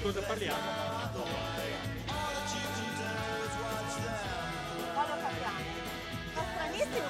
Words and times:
di 0.00 0.06
cosa 0.06 0.20
parliamo. 0.22 0.58
Ma 4.94 5.06
lo 5.06 5.14
capiamo. 5.20 5.58
Fa 6.32 6.42
stranissimo 6.54 7.08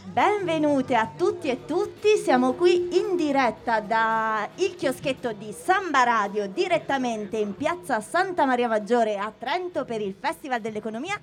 Benvenute 0.05 0.95
a 0.95 1.11
tutti 1.17 1.49
e 1.49 1.65
tutti, 1.65 2.19
siamo 2.19 2.53
qui 2.53 2.99
in 2.99 3.17
diretta 3.17 3.81
da 3.81 4.47
il 4.57 4.75
chioschetto 4.75 5.33
di 5.33 5.53
Samba 5.53 6.03
Radio 6.03 6.49
direttamente 6.49 7.39
in 7.39 7.55
piazza 7.55 8.01
Santa 8.01 8.45
Maria 8.45 8.69
Maggiore 8.69 9.17
a 9.17 9.33
Trento 9.37 9.87
per 9.87 10.03
il 10.03 10.15
Festival 10.19 10.61
dell'Economia 10.61 11.19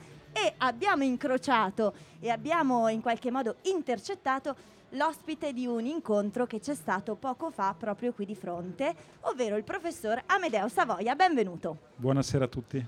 e 0.45 0.53
abbiamo 0.59 1.03
incrociato 1.03 1.93
e 2.19 2.29
abbiamo 2.29 2.87
in 2.87 3.01
qualche 3.01 3.29
modo 3.29 3.57
intercettato 3.63 4.55
l'ospite 4.91 5.51
di 5.51 5.67
un 5.67 5.85
incontro 5.85 6.47
che 6.47 6.59
c'è 6.59 6.73
stato 6.73 7.15
poco 7.15 7.51
fa 7.51 7.75
proprio 7.77 8.13
qui 8.13 8.25
di 8.25 8.35
fronte, 8.35 8.95
ovvero 9.21 9.57
il 9.57 9.63
professor 9.63 10.21
Amedeo 10.27 10.69
Savoia. 10.69 11.13
Benvenuto. 11.15 11.77
Buonasera 11.97 12.45
a 12.45 12.47
tutti. 12.47 12.85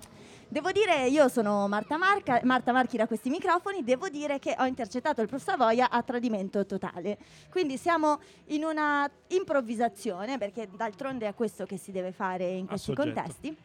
Devo 0.48 0.72
dire, 0.72 1.08
io 1.08 1.28
sono 1.28 1.68
Marta, 1.68 1.98
Marca, 1.98 2.42
Marta 2.44 2.72
Marchi 2.72 2.98
da 2.98 3.08
questi 3.08 3.30
microfoni, 3.30 3.84
devo 3.84 4.10
dire 4.10 4.40
che 4.40 4.56
ho 4.58 4.66
intercettato 4.66 5.22
il 5.22 5.28
professor 5.28 5.58
Savoia 5.58 5.90
a 5.90 6.02
tradimento 6.04 6.66
totale. 6.66 7.18
Quindi 7.50 7.78
siamo 7.78 8.20
in 8.48 8.64
una 8.64 9.10
improvvisazione, 9.28 10.38
perché 10.38 10.68
d'altronde 10.74 11.28
è 11.28 11.34
questo 11.36 11.66
che 11.66 11.78
si 11.78 11.92
deve 11.92 12.12
fare 12.12 12.50
in 12.50 12.66
questi 12.66 12.94
contesti. 12.94 13.56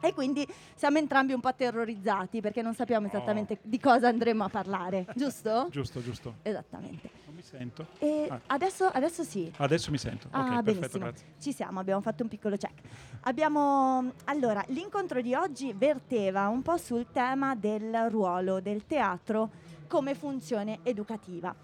E 0.00 0.12
quindi 0.14 0.46
siamo 0.74 0.98
entrambi 0.98 1.32
un 1.32 1.40
po' 1.40 1.54
terrorizzati 1.54 2.40
perché 2.40 2.62
non 2.62 2.74
sappiamo 2.74 3.06
Oh. 3.06 3.08
esattamente 3.08 3.58
di 3.62 3.78
cosa 3.80 4.08
andremo 4.08 4.44
a 4.44 4.48
parlare, 4.48 5.06
giusto? 5.16 5.68
Giusto, 5.70 6.02
giusto. 6.02 6.34
Esattamente. 6.42 7.10
Non 7.26 7.34
mi 7.34 7.42
sento. 7.42 7.86
E 7.98 8.26
Ah. 8.30 8.40
adesso, 8.46 8.86
adesso 8.86 9.22
sì. 9.24 9.50
Adesso 9.56 9.90
mi 9.90 9.98
sento. 9.98 10.28
Ah, 10.30 10.56
ok, 10.58 10.62
perfetto, 10.62 10.98
grazie. 10.98 11.26
Ci 11.40 11.52
siamo, 11.52 11.80
abbiamo 11.80 12.00
fatto 12.00 12.22
un 12.22 12.28
piccolo 12.28 12.56
check. 12.56 12.80
Abbiamo 13.22 14.12
allora, 14.24 14.62
l'incontro 14.68 15.20
di 15.20 15.34
oggi 15.34 15.72
verteva 15.72 16.46
un 16.48 16.62
po' 16.62 16.76
sul 16.76 17.06
tema 17.12 17.54
del 17.54 18.08
ruolo 18.10 18.60
del 18.60 18.86
teatro 18.86 19.50
come 19.88 20.14
funzione 20.14 20.80
educativa. 20.82 21.54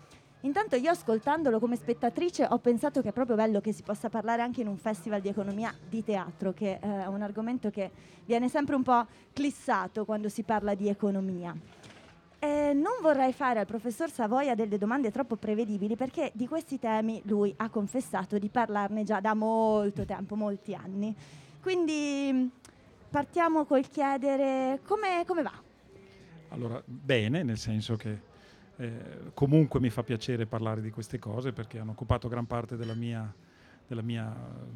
Intanto 0.44 0.74
io 0.74 0.90
ascoltandolo 0.90 1.60
come 1.60 1.76
spettatrice 1.76 2.44
ho 2.48 2.58
pensato 2.58 3.00
che 3.00 3.10
è 3.10 3.12
proprio 3.12 3.36
bello 3.36 3.60
che 3.60 3.72
si 3.72 3.82
possa 3.82 4.08
parlare 4.08 4.42
anche 4.42 4.60
in 4.60 4.66
un 4.66 4.76
festival 4.76 5.20
di 5.20 5.28
economia 5.28 5.72
di 5.88 6.02
teatro, 6.02 6.52
che 6.52 6.72
eh, 6.72 6.78
è 6.80 7.06
un 7.06 7.22
argomento 7.22 7.70
che 7.70 7.90
viene 8.24 8.48
sempre 8.48 8.74
un 8.74 8.82
po' 8.82 9.06
clissato 9.32 10.04
quando 10.04 10.28
si 10.28 10.42
parla 10.42 10.74
di 10.74 10.88
economia. 10.88 11.54
Eh, 12.40 12.72
non 12.74 12.94
vorrei 13.00 13.32
fare 13.32 13.60
al 13.60 13.66
professor 13.66 14.10
Savoia 14.10 14.56
delle 14.56 14.78
domande 14.78 15.12
troppo 15.12 15.36
prevedibili 15.36 15.94
perché 15.94 16.32
di 16.34 16.48
questi 16.48 16.80
temi 16.80 17.22
lui 17.26 17.54
ha 17.58 17.68
confessato 17.68 18.36
di 18.36 18.48
parlarne 18.48 19.04
già 19.04 19.20
da 19.20 19.34
molto 19.34 20.04
tempo, 20.04 20.34
molti 20.34 20.74
anni. 20.74 21.14
Quindi 21.60 22.50
partiamo 23.08 23.64
col 23.64 23.88
chiedere 23.88 24.80
come, 24.84 25.22
come 25.24 25.42
va? 25.42 25.52
Allora, 26.48 26.82
bene, 26.84 27.44
nel 27.44 27.58
senso 27.58 27.94
che 27.94 28.30
eh, 28.76 29.30
comunque 29.34 29.80
mi 29.80 29.90
fa 29.90 30.02
piacere 30.02 30.46
parlare 30.46 30.80
di 30.80 30.90
queste 30.90 31.18
cose 31.18 31.52
perché 31.52 31.78
hanno 31.78 31.92
occupato 31.92 32.28
gran 32.28 32.46
parte 32.46 32.76
della 32.76 32.94
mia, 32.94 33.32
della 33.86 34.02
mia 34.02 34.34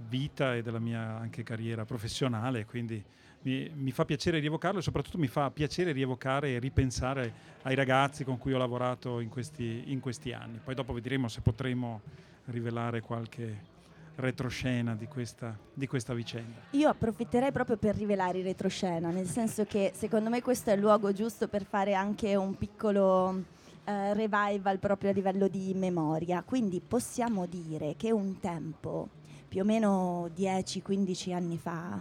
vita 0.09 0.55
e 0.55 0.63
della 0.63 0.79
mia 0.79 1.19
anche 1.19 1.43
carriera 1.43 1.85
professionale, 1.85 2.65
quindi 2.65 3.03
mi, 3.43 3.71
mi 3.75 3.91
fa 3.93 4.05
piacere 4.05 4.39
rievocarlo 4.39 4.81
e 4.81 4.83
soprattutto 4.83 5.19
mi 5.19 5.29
fa 5.29 5.51
piacere 5.51 5.93
rievocare 5.93 6.55
e 6.55 6.59
ripensare 6.59 7.33
ai 7.63 7.75
ragazzi 7.75 8.25
con 8.25 8.39
cui 8.39 8.53
ho 8.53 8.59
lavorato 8.59 9.21
in 9.21 9.29
questi, 9.29 9.85
in 9.87 10.01
questi 10.01 10.33
anni. 10.33 10.61
Poi 10.63 10.75
dopo 10.75 10.93
vedremo 10.93 11.29
se 11.29 11.41
potremo 11.41 12.01
rivelare 12.47 13.01
qualche 13.01 13.75
retroscena 14.17 14.95
di 14.95 15.07
questa, 15.07 15.57
di 15.73 15.87
questa 15.87 16.15
vicenda. 16.15 16.61
Io 16.71 16.89
approfitterei 16.89 17.53
proprio 17.53 17.77
per 17.77 17.95
rivelare 17.97 18.39
in 18.39 18.45
retroscena, 18.45 19.11
nel 19.11 19.27
senso 19.27 19.65
che 19.65 19.93
secondo 19.95 20.31
me 20.31 20.43
questo 20.43 20.71
è 20.71 20.75
il 20.75 20.81
luogo 20.81 21.13
giusto 21.13 21.49
per 21.49 21.65
fare 21.65 21.95
anche 21.95 22.35
un 22.35 22.57
piccolo 22.57 23.43
eh, 23.87 24.13
revival 24.15 24.79
proprio 24.79 25.11
a 25.11 25.13
livello 25.13 25.49
di 25.49 25.73
memoria. 25.75 26.43
Quindi 26.43 26.81
possiamo 26.87 27.47
dire 27.47 27.95
che 27.97 28.11
un 28.13 28.39
tempo, 28.41 29.09
più 29.49 29.61
o 29.63 29.65
meno 29.65 30.29
10-15 30.35 31.33
anni 31.33 31.57
fa, 31.57 31.99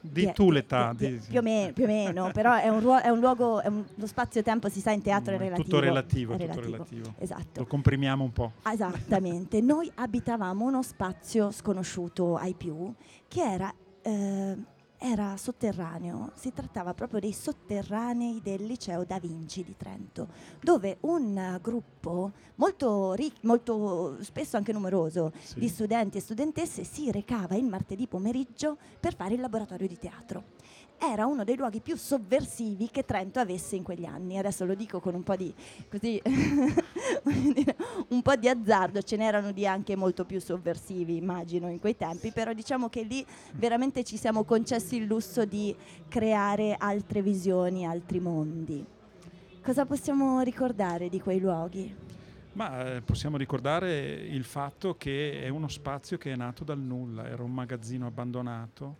Di 0.00 0.22
die- 0.22 0.32
tu 0.32 0.50
l'età. 0.50 0.92
die- 0.96 1.18
di- 1.18 1.26
più, 1.28 1.38
o 1.38 1.42
me- 1.42 1.72
più 1.74 1.84
o 1.84 1.86
meno, 1.86 2.30
però 2.32 2.54
è 2.54 2.68
un, 2.68 2.80
ruo- 2.80 3.00
è 3.00 3.08
un 3.10 3.18
luogo, 3.20 3.60
è 3.60 3.66
un- 3.68 3.84
lo 3.94 4.06
spazio-tempo 4.06 4.68
si 4.68 4.80
sa 4.80 4.92
in 4.92 5.02
teatro 5.02 5.32
è 5.34 5.36
Mm, 5.36 5.40
relativo. 5.40 5.68
Tutto 5.68 5.80
relativo, 5.80 6.32
è 6.32 6.38
tutto 6.46 6.60
relativo. 6.60 7.14
Esatto. 7.18 7.60
Lo 7.60 7.66
comprimiamo 7.66 8.24
un 8.24 8.32
po'. 8.32 8.52
Esattamente, 8.70 9.60
noi 9.60 9.90
abitavamo 9.94 10.64
uno 10.64 10.82
spazio 10.82 11.50
sconosciuto 11.50 12.36
ai 12.36 12.54
più 12.54 12.92
che 13.28 13.42
era, 13.42 13.72
eh, 14.02 14.56
era 14.98 15.36
sotterraneo, 15.36 16.32
si 16.34 16.52
trattava 16.52 16.94
proprio 16.94 17.20
dei 17.20 17.32
sotterranei 17.32 18.40
del 18.42 18.64
liceo 18.64 19.04
Da 19.04 19.18
Vinci 19.18 19.62
di 19.62 19.74
Trento, 19.76 20.28
dove 20.60 20.96
un 21.00 21.58
gruppo 21.62 22.32
molto, 22.56 23.12
ric- 23.12 23.42
molto 23.42 24.16
spesso 24.22 24.56
anche 24.56 24.72
numeroso 24.72 25.32
Sì. 25.42 25.58
di 25.60 25.68
studenti 25.68 26.18
e 26.18 26.20
studentesse 26.20 26.84
si 26.84 27.10
recava 27.10 27.56
il 27.56 27.64
martedì 27.66 28.06
pomeriggio 28.06 28.76
per 28.98 29.14
fare 29.14 29.34
il 29.34 29.40
laboratorio 29.40 29.86
di 29.86 29.98
teatro. 29.98 30.44
Era 30.98 31.26
uno 31.26 31.44
dei 31.44 31.56
luoghi 31.56 31.80
più 31.80 31.96
sovversivi 31.96 32.88
che 32.90 33.04
Trento 33.04 33.38
avesse 33.38 33.76
in 33.76 33.82
quegli 33.82 34.04
anni. 34.04 34.38
Adesso 34.38 34.64
lo 34.64 34.74
dico 34.74 35.00
con 35.00 35.14
un 35.14 35.22
po' 35.22 35.36
di 35.36 35.52
così 35.88 36.20
un 38.08 38.22
po' 38.22 38.36
di 38.36 38.48
azzardo, 38.48 39.02
ce 39.02 39.16
n'erano 39.16 39.52
di 39.52 39.66
anche 39.66 39.96
molto 39.96 40.24
più 40.24 40.40
sovversivi, 40.40 41.16
immagino, 41.16 41.68
in 41.68 41.78
quei 41.78 41.96
tempi, 41.96 42.30
però 42.30 42.52
diciamo 42.52 42.88
che 42.88 43.02
lì 43.02 43.24
veramente 43.52 44.04
ci 44.04 44.16
siamo 44.16 44.44
concessi 44.44 44.96
il 44.96 45.04
lusso 45.04 45.44
di 45.44 45.74
creare 46.08 46.76
altre 46.78 47.22
visioni, 47.22 47.86
altri 47.86 48.20
mondi. 48.20 48.84
Cosa 49.62 49.84
possiamo 49.84 50.40
ricordare 50.40 51.08
di 51.08 51.20
quei 51.20 51.40
luoghi? 51.40 51.94
Ma 52.52 52.94
eh, 52.94 53.02
possiamo 53.02 53.36
ricordare 53.36 54.12
il 54.12 54.44
fatto 54.44 54.96
che 54.96 55.42
è 55.42 55.48
uno 55.48 55.68
spazio 55.68 56.16
che 56.16 56.32
è 56.32 56.36
nato 56.36 56.64
dal 56.64 56.78
nulla, 56.78 57.28
era 57.28 57.42
un 57.42 57.52
magazzino 57.52 58.06
abbandonato, 58.06 58.96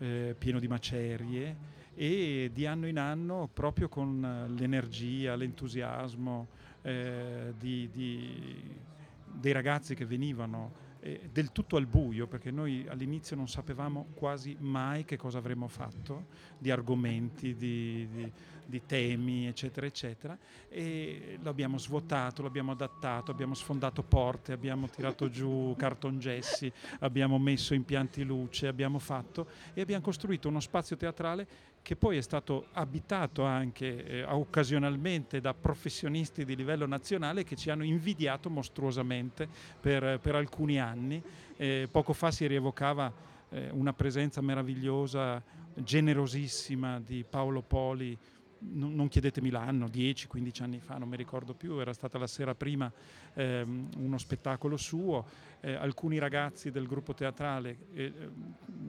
eh, 0.00 0.34
pieno 0.38 0.58
di 0.58 0.68
macerie 0.68 1.56
e 1.94 2.50
di 2.52 2.66
anno 2.66 2.86
in 2.86 2.98
anno, 2.98 3.48
proprio 3.52 3.88
con 3.88 4.46
l'energia, 4.56 5.34
l'entusiasmo 5.36 6.48
eh, 6.82 7.52
di- 7.58 7.88
di- 7.90 8.80
dei 9.24 9.52
ragazzi 9.52 9.94
che 9.94 10.04
venivano 10.06 10.72
eh, 11.00 11.28
del 11.32 11.52
tutto 11.52 11.76
al 11.76 11.86
buio, 11.86 12.26
perché 12.26 12.50
noi 12.50 12.86
all'inizio 12.88 13.36
non 13.36 13.48
sapevamo 13.48 14.08
quasi 14.14 14.56
mai 14.60 15.04
che 15.04 15.16
cosa 15.16 15.38
avremmo 15.38 15.68
fatto, 15.68 16.26
di 16.58 16.70
argomenti, 16.70 17.54
di, 17.54 18.08
di- 18.10 18.32
di 18.70 18.86
temi, 18.86 19.46
eccetera, 19.46 19.84
eccetera. 19.84 20.38
E 20.68 21.38
l'abbiamo 21.42 21.76
svuotato, 21.76 22.42
l'abbiamo 22.42 22.72
adattato, 22.72 23.30
abbiamo 23.30 23.52
sfondato 23.52 24.02
porte, 24.02 24.52
abbiamo 24.52 24.88
tirato 24.88 25.28
giù 25.28 25.74
cartongessi, 25.76 26.72
abbiamo 27.00 27.38
messo 27.38 27.74
impianti 27.74 28.22
luce, 28.22 28.68
abbiamo 28.68 28.98
fatto 28.98 29.48
e 29.74 29.82
abbiamo 29.82 30.02
costruito 30.02 30.48
uno 30.48 30.60
spazio 30.60 30.96
teatrale 30.96 31.46
che 31.82 31.96
poi 31.96 32.16
è 32.16 32.20
stato 32.20 32.66
abitato 32.72 33.44
anche 33.44 34.04
eh, 34.04 34.22
occasionalmente 34.24 35.40
da 35.40 35.54
professionisti 35.54 36.44
di 36.44 36.54
livello 36.54 36.86
nazionale 36.86 37.44
che 37.44 37.56
ci 37.56 37.70
hanno 37.70 37.84
invidiato 37.84 38.50
mostruosamente 38.50 39.48
per, 39.80 40.20
per 40.20 40.34
alcuni 40.34 40.78
anni. 40.78 41.22
Eh, 41.56 41.88
poco 41.90 42.12
fa 42.12 42.30
si 42.30 42.46
rievocava 42.46 43.12
eh, 43.50 43.68
una 43.72 43.92
presenza 43.92 44.40
meravigliosa, 44.40 45.42
generosissima 45.74 47.00
di 47.00 47.24
Paolo 47.28 47.62
Poli 47.62 48.16
non, 48.60 49.08
chiedetemi 49.08 49.50
l'anno, 49.50 49.86
10-15 49.86 50.62
anni 50.62 50.80
fa, 50.80 50.96
non 50.96 51.08
mi 51.08 51.16
ricordo 51.16 51.54
più, 51.54 51.78
era 51.78 51.92
stata 51.92 52.18
la 52.18 52.26
sera 52.26 52.54
prima 52.54 52.90
ehm, 53.34 53.88
uno 53.96 54.18
spettacolo 54.18 54.76
suo, 54.76 55.24
eh, 55.60 55.74
alcuni 55.74 56.18
ragazzi 56.18 56.70
del 56.70 56.86
gruppo 56.86 57.14
teatrale, 57.14 57.78
eh, 57.92 58.12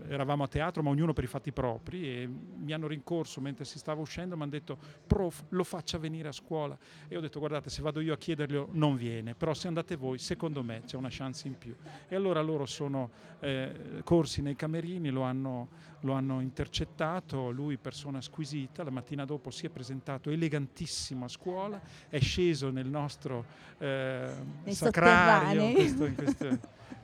eravamo 0.08 0.44
a 0.44 0.48
teatro 0.48 0.82
ma 0.82 0.90
ognuno 0.90 1.14
per 1.14 1.24
i 1.24 1.28
fatti 1.28 1.52
propri 1.52 2.06
e 2.06 2.28
mi 2.28 2.74
hanno 2.74 2.88
rincorso 2.88 3.42
mentre 3.42 3.66
si 3.66 3.78
stava 3.78 4.02
uscendo, 4.02 4.36
mi 4.36 4.44
hanno 4.44 4.52
detto 4.52 4.78
prof 5.06 5.44
lo 5.50 5.64
faccia 5.64 5.98
venire 5.98 6.28
a 6.30 6.32
scuola. 6.32 6.78
E 7.08 7.18
ho 7.18 7.22
detto 7.22 7.40
guardate 7.40 7.70
se 7.70 7.82
vado 7.82 8.00
io 8.00 8.14
a 8.14 8.18
chiederglielo 8.18 8.70
non 8.72 8.96
viene, 8.96 9.36
però 9.36 9.54
se 9.54 9.68
andate 9.68 9.96
voi 9.96 10.18
secondo 10.18 10.64
me 10.64 10.84
c'è 10.86 10.98
una 10.98 11.10
chance 11.10 11.48
in 11.48 11.58
più. 11.58 11.76
E 12.08 12.16
allora 12.16 12.42
loro 12.42 12.66
sono 12.66 13.10
eh, 13.40 14.02
corsi 14.04 14.42
nei 14.42 14.56
camerini, 14.56 15.10
lo 15.10 15.22
hanno, 15.22 15.70
lo 16.02 16.14
hanno 16.14 16.42
intercettato, 16.42 17.52
lui 17.52 17.78
persona 17.78 18.22
squisita, 18.22 18.84
la 18.84 18.90
mattina 18.90 19.26
dopo 19.26 19.52
si 19.52 19.66
è 19.66 19.70
presentato 19.70 20.30
elegantissimo 20.30 21.26
a 21.26 21.28
scuola, 21.28 21.80
è 22.10 22.20
sceso 22.20 22.70
nel 22.72 22.88
nostro 22.88 23.46
eh, 23.78 24.30
sacrario, 24.76 25.62
questo- 25.74 26.06
in 26.06 26.16
questo- 26.16 26.60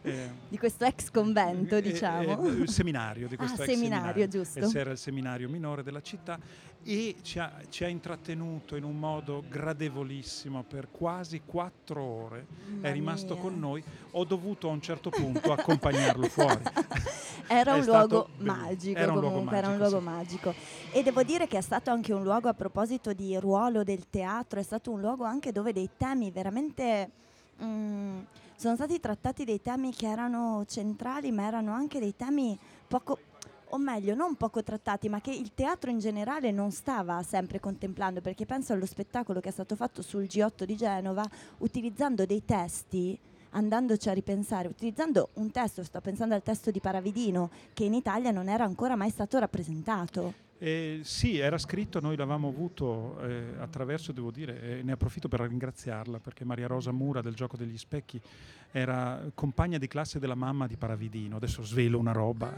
eh, 0.10 0.30
di 0.50 0.58
questo 0.58 0.86
ex 0.86 1.10
convento, 1.12 1.76
eh, 1.76 1.82
diciamo. 1.82 2.46
Eh, 2.46 2.50
il 2.50 2.70
seminario 2.70 3.28
di 3.28 3.36
ah, 3.36 3.38
questo 3.38 3.62
ah, 3.62 3.66
ex 3.66 3.72
seminario, 3.72 4.28
seminario. 4.30 4.62
giusto. 4.62 4.78
Era 4.78 4.92
il 4.92 4.98
seminario 4.98 5.50
minore 5.50 5.84
della 5.84 6.02
città 6.02 6.40
e 6.84 7.18
ci 7.22 7.38
ha, 7.38 7.52
ci 7.70 7.84
ha, 7.84 7.88
intrattenuto 7.90 8.78
in 8.78 8.86
un 8.86 8.98
modo 8.98 9.44
gradevolissimo 9.50 10.64
per 10.64 10.88
quasi 10.90 11.42
quattro 11.46 12.02
ore. 12.02 12.46
Mamma 12.66 12.88
È 12.88 12.92
rimasto 12.94 13.34
mia. 13.34 13.42
con 13.42 13.60
noi. 13.60 13.84
Ho 14.12 14.24
dovuto 14.24 14.70
a 14.70 14.72
un 14.72 14.82
certo 14.82 15.10
punto 15.10 15.52
accompagnarlo 15.52 16.28
fuori. 16.28 16.64
Era 17.50 17.76
un 17.76 17.84
luogo 17.84 18.30
magico, 18.38 18.98
Era 18.98 19.12
un 19.12 19.20
luogo 19.20 19.34
comunque, 19.34 19.58
era 19.58 19.68
un 19.70 19.78
luogo 19.78 20.00
sì. 20.00 20.04
magico. 20.04 20.54
E 20.92 21.02
devo 21.02 21.24
dire 21.24 21.48
che 21.48 21.58
è 21.58 21.62
stato 21.62 21.92
anche 21.92 22.12
un 22.14 22.24
luogo, 22.24 22.50
a 22.50 22.54
proposito 22.54 23.14
di 23.14 23.38
ruolo 23.38 23.84
del 23.84 24.10
teatro, 24.10 24.60
è 24.60 24.64
stato 24.64 24.92
un 24.92 25.00
luogo 25.00 25.24
anche 25.24 25.52
dove 25.52 25.72
dei 25.72 25.90
temi 25.98 26.32
veramente... 26.32 27.12
mm, 27.64 28.20
sono 28.56 28.76
stati 28.76 29.00
trattati 29.00 29.46
dei 29.46 29.62
temi 29.62 29.94
che 29.94 30.08
erano 30.08 30.66
centrali, 30.68 31.32
ma 31.32 31.46
erano 31.46 31.74
anche 31.74 32.00
dei 32.00 32.16
temi 32.16 32.58
poco, 32.88 33.20
o 33.70 33.78
meglio, 33.78 34.16
non 34.16 34.36
poco 34.36 34.64
trattati, 34.64 35.10
ma 35.10 35.22
che 35.22 35.32
il 35.32 35.54
teatro 35.54 35.92
in 35.92 36.00
generale 36.00 36.52
non 36.52 36.72
stava 36.72 37.22
sempre 37.24 37.60
contemplando, 37.60 38.22
perché 38.22 38.46
penso 38.46 38.74
allo 38.74 38.86
spettacolo 38.86 39.40
che 39.40 39.50
è 39.50 39.52
stato 39.52 39.76
fatto 39.76 40.02
sul 40.02 40.24
G8 40.24 40.64
di 40.64 40.76
Genova, 40.76 41.24
utilizzando 41.60 42.26
dei 42.26 42.44
testi 42.46 43.18
andandoci 43.52 44.10
a 44.10 44.14
ripensare, 44.14 44.68
utilizzando 44.68 45.30
un 45.34 45.52
testo, 45.52 45.84
sto 45.84 46.02
pensando 46.02 46.36
al 46.36 46.44
testo 46.44 46.72
di 46.72 46.80
Paravidino, 46.80 47.50
che 47.74 47.84
in 47.86 47.94
Italia 47.94 48.32
non 48.32 48.50
era 48.50 48.64
ancora 48.64 48.96
mai 48.96 49.10
stato 49.10 49.38
rappresentato. 49.40 50.46
Eh, 50.60 51.02
sì, 51.04 51.38
era 51.38 51.58
scritto, 51.58 52.00
noi 52.00 52.16
l'avevamo 52.16 52.48
avuto 52.48 53.20
eh, 53.20 53.54
attraverso, 53.60 54.12
devo 54.12 54.32
dire, 54.32 54.80
e 54.80 54.84
ne 54.84 54.92
approfitto 54.92 55.28
per 55.28 55.42
ringraziarla 55.42 56.20
perché 56.20 56.46
Maria 56.46 56.66
Rosa 56.68 56.92
Mura 56.92 57.22
del 57.22 57.36
Gioco 57.36 57.58
degli 57.58 57.78
Specchi 57.78 58.20
era 58.72 59.22
compagna 59.34 59.78
di 59.78 59.88
classe 59.88 60.20
della 60.20 60.36
mamma 60.36 60.68
di 60.68 60.78
Paravidino, 60.78 61.36
adesso 61.38 61.64
svelo 61.64 61.98
una 62.00 62.12
roba. 62.12 62.54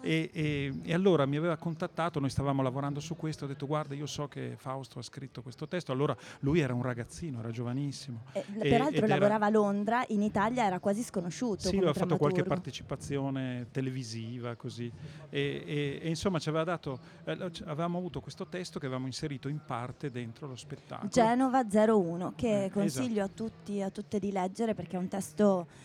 e, 0.00 0.30
e- 0.32 0.72
e 0.82 0.92
allora 0.94 1.26
mi 1.26 1.36
aveva 1.36 1.56
contattato, 1.56 2.20
noi 2.20 2.30
stavamo 2.30 2.62
lavorando 2.62 3.00
su 3.00 3.16
questo, 3.16 3.44
ho 3.44 3.48
detto 3.48 3.66
guarda 3.66 3.94
io 3.94 4.06
so 4.06 4.28
che 4.28 4.54
Fausto 4.56 4.98
ha 4.98 5.02
scritto 5.02 5.42
questo 5.42 5.66
testo, 5.68 5.92
allora 5.92 6.16
lui 6.40 6.60
era 6.60 6.74
un 6.74 6.82
ragazzino, 6.82 7.38
era 7.38 7.50
giovanissimo. 7.50 8.24
Eh, 8.32 8.44
E- 8.58 8.68
peraltro 8.68 8.96
ed 8.98 9.04
era- 9.04 9.06
lavorava 9.14 9.46
a 9.46 9.50
Londra, 9.50 10.04
in 10.08 10.22
Italia 10.22 10.64
era 10.64 10.78
quasi 10.80 11.02
sconosciuto. 11.02 11.68
Sì, 11.68 11.76
aveva 11.76 11.92
fatto 11.94 12.16
qualche 12.16 12.42
partecipazione 12.42 13.66
televisiva, 13.70 14.54
così. 14.56 14.90
E, 15.30 16.00
insomma 16.04 16.38
ci 16.38 16.48
aveva 16.48 16.64
dato, 16.64 16.98
eh, 17.24 17.32
avevamo 17.64 17.98
avuto 17.98 18.20
questo 18.20 18.46
testo 18.46 18.78
che 18.78 18.86
avevamo 18.86 19.06
inserito 19.06 19.48
in 19.48 19.60
parte 19.64 20.10
dentro 20.10 20.46
lo 20.46 20.56
spettacolo. 20.56 21.08
Genova 21.08 21.64
01, 21.64 22.32
che 22.36 22.64
Eh, 22.64 22.70
consiglio 22.70 23.24
a 23.24 23.28
tutti 23.28 23.80
a 23.82 23.90
tutte 23.90 24.18
di 24.18 24.30
leggere 24.32 24.74
perché 24.74 24.96
è 24.96 24.98
un 24.98 25.08
testo 25.08 25.43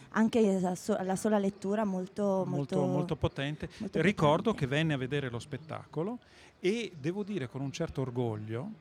anche 0.10 0.40
alla 0.40 0.76
so- 0.76 0.96
alla 0.96 1.16
sola 1.16 1.38
lettura 1.38 1.84
molto, 1.84 2.44
molto, 2.48 2.86
molto 2.86 3.16
potente. 3.16 3.70
molto 3.78 4.02
Ricordo 4.02 4.52
potente. 4.52 4.60
che 4.60 4.68
venne 4.68 4.94
a 4.94 4.98
vedere 4.98 5.30
lo 5.30 5.40
spettacolo 5.40 6.20
e 6.60 6.92
devo 7.00 7.24
dire 7.24 7.48
con 7.48 7.62
un 7.62 7.72
certo 7.72 8.02
orgoglio, 8.02 8.72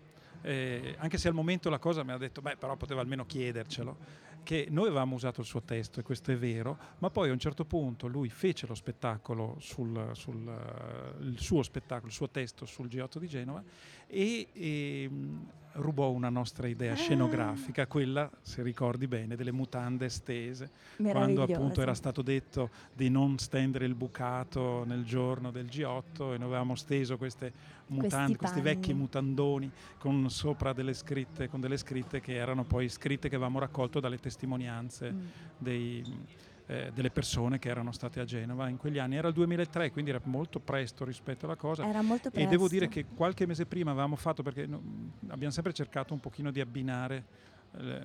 eh, 0.43 0.97
anche 0.99 1.19
se 1.19 1.29
al 1.29 1.35
momento 1.35 1.69
la 1.69 1.79
cosa 1.79 2.03
mi 2.03 2.13
ha 2.13 2.17
detto, 2.17 2.41
beh 2.41 2.57
però 2.57 2.77
poteva 2.77 3.01
almeno 3.01 3.27
chiedercelo, 3.27 4.27
che 4.43 4.67
noi 4.71 4.87
avevamo 4.87 5.15
usato 5.15 5.41
il 5.43 5.47
suo 5.47 5.61
testo 5.61 6.01
e 6.01 6.03
questo 6.03 6.33
è 6.33 6.37
vero, 6.39 6.79
ma 7.01 7.11
poi 7.11 7.29
a 7.29 7.33
un 7.33 7.39
certo 7.39 7.67
punto 7.67 8.07
lui 8.07 8.31
fece 8.31 8.67
lo 8.67 8.75
spettacolo 8.75 9.57
sul, 9.59 10.11
sul, 10.15 10.49
eh, 10.49 11.23
il 11.25 11.39
suo 11.39 11.63
spettacolo, 11.63 12.07
il 12.07 12.15
suo 12.15 12.31
testo 12.31 12.65
sul 12.65 12.87
G8 12.87 13.19
di 13.19 13.29
Genova 13.29 13.63
e, 14.09 14.49
e, 14.53 15.09
mh, 15.09 15.47
rubò 15.75 16.11
una 16.11 16.29
nostra 16.29 16.67
idea 16.67 16.93
Ah. 16.95 16.97
scenografica, 16.97 17.87
quella, 17.87 18.29
se 18.43 18.63
ricordi 18.63 19.07
bene, 19.07 19.37
delle 19.37 19.53
mutande 19.53 20.09
stese 20.09 20.71
quando 20.97 21.43
appunto 21.55 21.81
era 21.83 21.95
stato 21.95 22.21
detto 22.23 22.71
di 22.93 23.09
non 23.11 23.39
stendere 23.39 23.85
il 23.87 23.95
bucato 23.95 24.83
nel 24.85 25.05
giorno 25.05 25.53
del 25.53 25.67
G8 25.67 26.35
e 26.35 26.39
noi 26.39 26.49
avevamo 26.49 26.75
steso 26.75 27.17
queste 27.17 27.53
mutande, 27.89 28.37
questi, 28.37 28.61
panni. 28.61 28.75
vecchi 28.75 28.93
mutandoni 28.93 29.71
con 29.99 30.29
sopra 30.31 30.73
delle 30.73 30.95
scritte, 30.95 31.49
con 31.49 31.61
delle 31.61 31.77
scritte 31.77 32.21
che 32.21 32.35
erano 32.35 32.65
poi 32.65 32.89
scritte 32.89 33.29
che 33.29 33.37
avevamo 33.37 33.61
raccolto 33.61 34.01
dalle 34.01 34.19
testimonianze 34.19 35.13
Mm. 35.13 35.21
dei, 35.59 36.03
eh, 36.71 36.91
delle 36.95 37.11
persone 37.11 37.59
che 37.59 37.69
erano 37.71 37.93
state 37.93 38.21
a 38.21 38.25
Genova 38.25 38.69
in 38.69 38.77
quegli 38.77 38.99
anni. 38.99 39.17
Era 39.17 39.29
il 39.29 39.35
2003, 39.35 39.91
quindi 39.91 40.11
era 40.11 40.21
molto 40.25 40.61
presto 40.61 41.05
rispetto 41.05 41.47
alla 41.47 41.57
cosa. 41.57 41.87
Era 41.87 42.03
molto 42.03 42.29
E 42.29 42.31
presto. 42.31 42.51
devo 42.51 42.69
dire 42.69 42.89
che 42.89 43.07
qualche 43.07 43.47
mese 43.47 43.65
prima 43.65 43.91
avevamo 43.91 44.17
fatto, 44.17 44.43
perché 44.43 44.67
no, 44.67 44.81
abbiamo 45.29 45.53
sempre 45.53 45.73
cercato 45.73 46.13
un 46.13 46.21
pochino 46.21 46.51
di 46.51 46.61
abbinare 46.61 47.25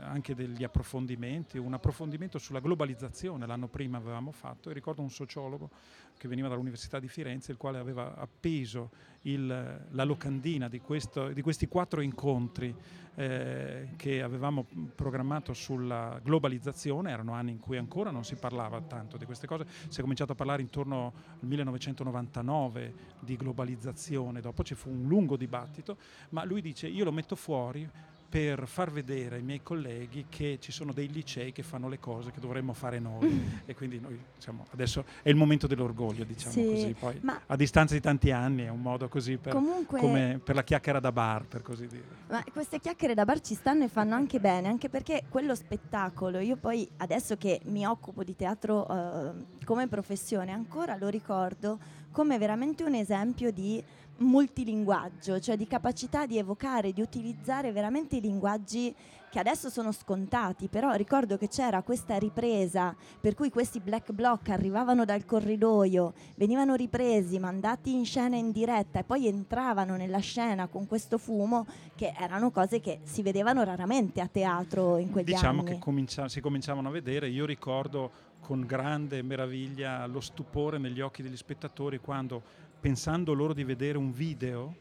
anche 0.02 0.36
degli 0.36 0.64
approfondimenti, 0.64 1.58
un 1.58 1.74
approfondimento 1.74 2.38
sulla 2.38 2.60
globalizzazione. 2.60 3.46
L'anno 3.46 3.68
prima 3.68 3.98
avevamo 3.98 4.32
fatto 4.32 4.70
e 4.70 4.74
ricordo 4.74 5.02
un 5.02 5.10
sociologo 5.10 5.70
che 6.18 6.28
veniva 6.28 6.48
dall'Università 6.48 7.00
di 7.00 7.08
Firenze 7.08 7.52
il 7.52 7.58
quale 7.58 7.80
aveva 7.80 8.16
appeso 8.16 8.92
il- 9.24 9.88
la 9.90 10.04
locandina 10.04 10.68
di, 10.68 10.80
questo- 10.80 11.30
di 11.30 11.42
questi 11.42 11.68
quattro 11.68 12.02
incontri 12.02 12.76
eh, 13.16 13.90
che 13.96 14.24
avevamo 14.24 14.66
programmato 14.96 15.54
sulla 15.54 16.20
globalizzazione, 16.24 17.12
erano 17.12 17.34
anni 17.34 17.52
in 17.52 17.60
cui 17.60 17.78
ancora 17.78 18.10
non 18.10 18.24
si 18.24 18.34
parlava 18.36 18.82
tanto 18.82 19.18
di 19.18 19.26
queste 19.26 19.46
cose, 19.46 19.68
si 19.88 20.00
è 20.00 20.02
cominciato 20.02 20.32
a 20.32 20.36
parlare 20.36 20.64
intorno 20.64 21.14
al 21.40 21.48
1999 21.48 22.94
di 23.20 23.36
globalizzazione, 23.38 24.42
dopo 24.42 24.64
ci 24.64 24.74
fu 24.74 24.90
un 24.90 25.08
lungo 25.08 25.38
dibattito, 25.38 25.98
ma 26.30 26.44
lui 26.44 26.62
dice 26.62 26.88
io 26.88 27.04
lo 27.04 27.12
metto 27.12 27.36
fuori 27.36 27.88
per 28.34 28.68
far 28.68 28.90
vedere 28.90 29.36
ai 29.36 29.44
miei 29.44 29.62
colleghi 29.62 30.26
che 30.28 30.58
ci 30.60 30.72
sono 30.72 30.92
dei 30.92 31.08
licei 31.12 31.52
che 31.52 31.62
fanno 31.62 31.88
le 31.88 32.00
cose 32.00 32.32
che 32.32 32.40
dovremmo 32.40 32.74
fare 32.74 32.98
noi. 32.98 33.62
E 33.66 33.76
quindi 33.76 34.00
noi 34.00 34.20
diciamo, 34.36 34.66
adesso 34.72 35.06
è 35.22 35.30
il 35.30 35.36
momento 35.36 35.68
dell'orgoglio 35.68 36.24
diciamo 36.24 36.52
Sì, 36.52 36.66
così. 36.66 36.96
Poi 36.98 37.22
a 37.46 37.56
distanza 37.56 37.94
di 37.94 38.00
tanti 38.00 38.32
anni 38.32 38.64
è 38.64 38.70
un 38.70 38.82
modo 38.82 39.08
così 39.08 39.38
per, 39.38 39.54
comunque 39.54 40.00
come 40.00 40.42
per 40.44 40.56
la 40.56 40.64
chiacchiera 40.64 41.00
da 41.00 41.12
bar 41.12 41.46
per 41.46 41.62
così 41.62 41.86
dire. 41.86 42.04
Ma 42.30 42.44
queste 42.52 42.80
chiacchiere 42.80 43.14
da 43.14 43.24
bar 43.24 43.40
ci 43.40 43.54
stanno 43.54 43.84
e 43.84 43.88
fanno 43.88 44.16
anche 44.16 44.40
bene, 44.40 44.68
anche 44.68 44.90
perché 44.90 45.26
quello 45.30 45.54
spettacolo, 45.54 46.40
io 46.40 46.56
poi 46.56 46.90
adesso 46.98 47.38
che 47.38 47.62
mi 47.66 47.86
occupo 47.86 48.24
di 48.24 48.36
teatro 48.36 48.88
eh, 48.90 49.64
come 49.64 49.88
professione, 49.88 50.52
ancora 50.52 50.96
lo 50.98 51.08
ricordo 51.08 51.78
come 52.14 52.38
veramente 52.38 52.84
un 52.84 52.94
esempio 52.94 53.52
di 53.52 53.84
multilinguaggio, 54.24 55.40
cioè 55.40 55.56
di 55.58 55.68
capacità 55.68 56.26
di 56.26 56.38
evocare, 56.38 56.94
di 56.94 57.02
utilizzare 57.02 57.72
veramente 57.72 58.18
i 58.18 58.22
linguaggi 58.22 58.96
che 59.34 59.40
adesso 59.40 59.72
sono 59.72 59.92
scontati, 59.92 60.68
però 60.68 60.92
ricordo 60.94 61.38
che 61.38 61.48
c'era 61.48 61.82
questa 61.82 62.18
ripresa 62.20 62.96
per 63.20 63.34
cui 63.34 63.50
questi 63.50 63.80
black 63.80 64.12
block 64.12 64.50
arrivavano 64.50 65.06
dal 65.06 65.26
corridoio, 65.26 66.14
venivano 66.36 66.76
ripresi, 66.76 67.40
mandati 67.40 67.96
in 67.96 68.06
scena 68.06 68.36
in 68.36 68.52
diretta 68.52 69.00
e 69.00 69.04
poi 69.04 69.26
entravano 69.26 69.96
nella 69.96 70.20
scena 70.20 70.68
con 70.68 70.86
questo 70.86 71.18
fumo 71.18 71.66
che 71.96 72.14
erano 72.16 72.52
cose 72.52 72.80
che 72.80 73.00
si 73.06 73.24
vedevano 73.24 73.64
raramente 73.64 74.22
a 74.22 74.28
teatro 74.28 74.98
in 74.98 75.10
quegli 75.10 75.26
diciamo 75.26 75.62
anni. 75.62 75.72
che 75.72 75.80
comincia- 75.80 76.30
si 76.30 76.40
cominciavano 76.40 76.90
a 76.90 76.92
vedere 76.92 77.28
io 77.28 77.48
ricordo 77.48 78.12
con 78.40 78.62
grande 78.62 79.24
meraviglia 79.24 80.06
lo 80.06 80.20
stupore 80.20 80.78
negli 80.78 81.00
occhi 81.00 81.24
degli 81.24 81.38
spettatori 81.38 81.98
quando 81.98 82.44
pensando 82.84 83.32
loro 83.32 83.54
di 83.54 83.64
vedere 83.64 83.98
un 83.98 84.12
video 84.12 84.76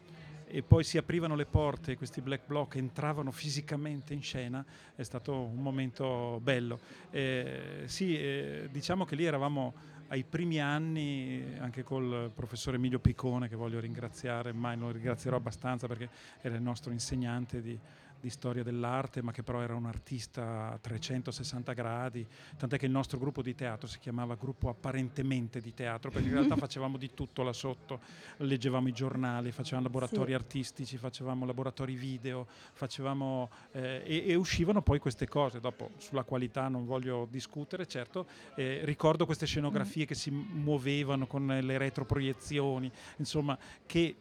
e 0.45 0.65
poi 0.65 0.83
si 0.83 0.99
aprivano 0.99 1.37
le 1.37 1.47
porte, 1.47 1.97
questi 1.97 2.21
black 2.21 2.47
block 2.47 2.75
entravano 2.75 3.31
fisicamente 3.31 4.13
in 4.13 4.21
scena, 4.21 4.65
è 4.97 5.05
stato 5.05 5.41
un 5.41 5.63
momento 5.63 6.41
bello. 6.43 6.81
Eh, 7.13 7.85
sì, 7.85 8.19
eh, 8.19 8.69
diciamo 8.73 9.05
che 9.05 9.15
lì 9.15 9.25
eravamo 9.25 9.73
ai 10.09 10.25
primi 10.25 10.61
anni, 10.61 11.45
anche 11.61 11.85
col 11.85 12.33
professore 12.35 12.77
Emilio 12.77 12.99
Piccone, 12.99 13.49
che 13.49 13.55
voglio 13.55 13.79
ringraziare, 13.79 14.53
mai 14.53 14.77
lo 14.77 14.91
ringrazierò 14.91 15.37
abbastanza 15.37 15.87
perché 15.87 16.09
era 16.41 16.57
il 16.57 16.61
nostro 16.61 16.91
insegnante 16.91 17.63
di, 17.63 17.79
di 18.23 18.31
storia 18.31 18.63
dell'arte, 18.63 19.21
ma 19.21 19.33
che 19.33 19.43
però 19.43 19.61
era 19.63 19.75
un 19.75 19.85
artista 19.87 20.71
a 20.71 20.79
360 20.79 21.73
gradi, 21.73 22.25
tant'è 22.57 22.79
che 22.79 22.87
il 22.87 22.93
nostro 22.93 23.19
gruppo 23.19 23.43
di 23.43 23.53
teatro 23.57 23.89
si 23.89 23.99
chiamava 23.99 24.37
gruppo 24.37 24.69
apparentemente 24.69 25.61
di 25.61 25.75
teatro, 25.75 26.13
perché 26.13 26.29
in 26.29 26.35
realtà 26.35 26.55
facevamo 26.57 26.97
di 26.97 27.13
tutto 27.15 27.43
là 27.43 27.53
sotto, 27.53 27.99
leggevamo 28.37 28.87
i 28.87 28.93
giornali, 28.93 29.51
facevamo 29.51 29.87
laboratori 29.89 30.29
Sì. 30.31 30.35
artistici, 30.35 30.97
facevamo 30.99 31.45
laboratori 31.45 31.97
video, 31.97 32.47
facevamo, 32.75 33.51
eh, 33.73 34.03
e, 34.07 34.25
e 34.29 34.35
uscivano 34.37 34.83
poi 34.83 35.01
queste 35.01 35.27
cose, 35.27 35.59
dopo 35.59 35.91
sulla 35.97 36.23
qualità 36.23 36.69
non 36.69 36.85
voglio 36.87 37.27
discutere, 37.29 37.87
certo, 37.89 38.29
eh, 38.55 38.83
ricordo 38.85 39.27
queste 39.27 39.47
scenografie 39.47 40.07
che 40.07 40.15
si 40.15 40.31
muovevano 40.31 41.27
con 41.27 41.45
le 41.45 41.77
retroproiezioni, 41.77 42.89
insomma, 43.17 43.59
che 43.85 44.15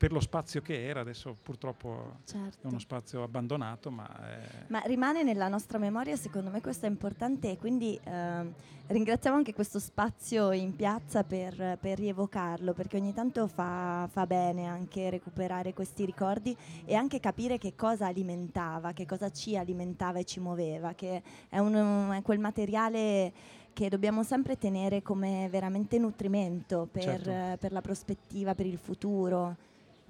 per 0.00 0.12
lo 0.12 0.20
spazio 0.20 0.62
che 0.62 0.86
era, 0.86 1.00
adesso 1.00 1.36
purtroppo 1.42 2.14
è 2.24 2.30
Certo. 2.30 2.68
uno 2.68 2.78
spazio 2.78 3.22
abbandonato, 3.22 3.90
ma 3.90 4.08
è- 4.30 4.64
Ma 4.68 4.80
rimane 4.86 5.22
nella 5.22 5.46
nostra 5.48 5.76
memoria, 5.76 6.16
secondo 6.16 6.48
me 6.48 6.62
questo 6.62 6.86
è 6.86 6.88
importante 6.88 7.50
e 7.50 7.58
quindi 7.58 8.00
ehm, 8.02 8.50
ringraziamo 8.86 9.36
anche 9.36 9.52
questo 9.52 9.78
spazio 9.78 10.52
in 10.52 10.74
piazza 10.74 11.22
per, 11.22 11.76
per 11.78 11.98
rievocarlo, 11.98 12.72
perché 12.72 12.96
ogni 12.96 13.12
tanto 13.12 13.46
fa, 13.46 14.08
fa 14.10 14.26
bene 14.26 14.64
anche 14.68 15.10
recuperare 15.10 15.74
questi 15.74 16.06
ricordi 16.06 16.56
e 16.86 16.94
anche 16.94 17.20
capire 17.20 17.58
che 17.58 17.74
cosa 17.76 18.06
alimentava, 18.06 18.92
che 18.94 19.04
cosa 19.04 19.30
ci 19.30 19.54
alimentava 19.54 20.18
e 20.18 20.24
ci 20.24 20.40
muoveva, 20.40 20.94
che 20.94 21.22
è, 21.50 21.58
un- 21.58 22.12
è 22.16 22.22
quel 22.22 22.38
materiale 22.38 23.32
che 23.74 23.90
dobbiamo 23.90 24.22
sempre 24.22 24.56
tenere 24.56 25.02
come 25.02 25.46
veramente 25.50 25.98
nutrimento 25.98 26.88
per, 26.90 27.02
Certo. 27.22 27.56
per 27.58 27.70
la 27.72 27.82
prospettiva, 27.82 28.54
per 28.54 28.64
il 28.64 28.78
futuro, 28.78 29.56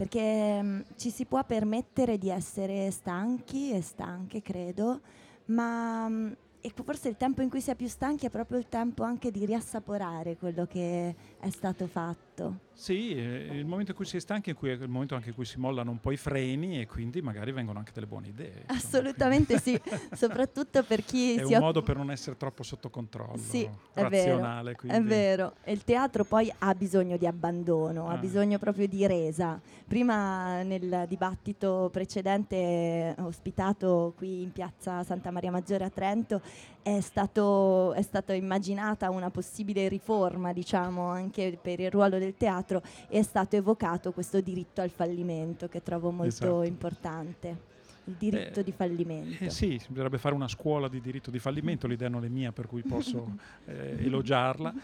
perché 0.01 0.63
mh, 0.63 0.85
ci 0.97 1.11
si 1.11 1.27
può 1.27 1.45
permettere 1.45 2.17
di 2.17 2.31
essere 2.31 2.91
stanchi 2.91 3.71
e 3.71 3.83
stanche, 3.83 4.41
credo, 4.41 5.03
ma 5.47 6.09
mh, 6.09 6.37
e 6.63 6.73
forse 6.83 7.11
il 7.11 7.19
tempo 7.19 7.43
in 7.43 7.51
cui 7.51 7.61
si 7.61 7.71
è 7.71 7.75
più 7.75 7.87
stanchi 7.87 8.25
è 8.25 8.31
proprio 8.31 8.57
il 8.57 8.67
tempo 8.71 9.03
anche 9.03 9.31
di 9.31 9.45
riassaporare 9.45 10.39
quello 10.39 10.65
che 10.65 11.15
è 11.39 11.51
stato 11.51 11.87
fatto. 11.87 12.70
Sì, 12.81 13.11
eh, 13.15 13.59
il 13.59 13.67
momento 13.67 13.91
in 13.91 13.97
cui 13.99 14.07
si 14.07 14.17
è 14.17 14.21
stanchi 14.21 14.53
è 14.59 14.67
il 14.69 14.89
momento 14.89 15.15
anche 15.15 15.29
in 15.29 15.35
cui 15.35 15.45
si 15.45 15.59
mollano 15.59 15.91
un 15.91 16.01
po' 16.01 16.13
i 16.13 16.17
freni 16.17 16.81
e 16.81 16.87
quindi 16.87 17.21
magari 17.21 17.53
vengono 17.53 17.79
anche 17.79 17.91
delle 17.93 18.07
buone 18.07 18.29
idee. 18.29 18.63
Assolutamente 18.69 19.59
sì, 19.59 19.79
soprattutto 20.17 20.83
per 20.83 21.05
chi 21.05 21.35
È 21.35 21.39
si 21.41 21.41
un 21.41 21.45
occupa 21.45 21.61
modo 21.61 21.83
per 21.83 21.97
non 21.99 22.11
essere 22.11 22.39
troppo 22.39 22.63
sotto 22.63 22.89
controllo, 22.89 23.37
Sì, 23.37 23.65
è 23.65 24.07
vero, 24.07 24.09
razionale. 24.09 24.77
È 24.87 25.01
vero, 25.03 25.57
e 25.63 25.73
il 25.73 25.85
teatro 25.85 26.25
poi 26.25 26.51
ha 26.57 26.75
bisogno 26.75 27.19
di 27.19 27.27
abbandono, 27.27 28.09
ha 28.09 28.13
Ah. 28.13 28.17
bisogno 28.17 28.59
proprio 28.59 28.87
di 28.89 29.07
resa. 29.07 29.61
Prima 29.87 30.63
nel 30.63 31.05
dibattito 31.07 31.91
precedente 31.93 33.15
ospitato 33.19 34.15
qui 34.17 34.41
in 34.43 34.53
piazza 34.53 35.03
Santa 35.05 35.31
Maria 35.31 35.51
Maggiore 35.51 35.85
a 35.85 35.91
Trento 35.91 36.41
è, 36.83 37.01
stato, 37.01 37.93
è 37.93 38.01
stata 38.01 38.33
immaginata 38.33 39.11
una 39.11 39.29
possibile 39.31 39.87
riforma, 39.89 40.53
diciamo, 40.55 41.09
anche 41.09 41.59
per 41.61 41.81
il 41.81 41.91
ruolo 41.91 42.19
del 42.19 42.37
teatro 42.39 42.70
e 43.09 43.19
è 43.19 43.23
stato 43.23 43.57
evocato 43.57 44.13
questo 44.13 44.41
diritto 44.41 44.81
al 44.81 44.91
fallimento 44.91 45.69
che 45.69 45.83
trovo 45.83 46.11
molto 46.11 46.27
Esatto. 46.27 46.63
importante. 46.63 47.69
Il 48.05 48.15
diritto 48.15 48.61
Eh, 48.61 48.65
di 48.65 48.73
fallimento. 48.73 49.45
Eh 49.45 49.51
sì, 49.51 49.77
bisognerebbe 49.77 50.19
fare 50.19 50.35
una 50.35 50.49
scuola 50.49 50.89
di 50.89 51.01
diritto 51.01 51.31
di 51.31 51.39
fallimento, 51.39 51.87
l'idea 51.87 52.09
non 52.09 52.25
è 52.25 52.29
mia 52.29 52.51
per 52.51 52.67
cui 52.67 52.83
posso 52.83 53.37
eh, 53.67 53.97
elogiarla, 54.05 54.75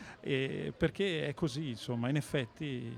perché 0.76 1.26
è 1.26 1.34
così, 1.34 1.70
insomma, 1.70 2.08
in 2.08 2.16
effetti, 2.16 2.94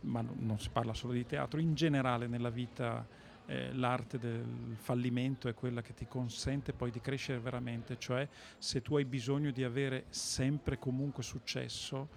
ma 0.00 0.20
no- 0.20 0.34
non 0.38 0.58
si 0.58 0.68
parla 0.70 0.92
solo 0.92 1.14
di 1.14 1.24
teatro, 1.26 1.58
in 1.58 1.74
generale 1.74 2.26
nella 2.26 2.50
vita 2.50 3.04
eh, 3.46 3.72
l'arte 3.74 4.18
del 4.18 4.76
fallimento 4.76 5.48
è 5.48 5.54
quella 5.54 5.80
che 5.82 5.94
ti 5.94 6.06
consente 6.06 6.72
poi 6.72 6.90
di 6.90 7.00
crescere 7.00 7.40
veramente, 7.40 7.98
cioè 7.98 8.28
se 8.58 8.82
tu 8.82 8.96
hai 8.96 9.04
bisogno 9.04 9.50
di 9.50 9.64
avere 9.64 10.04
sempre 10.10 10.78
comunque 10.78 11.22
successo, 11.24 12.08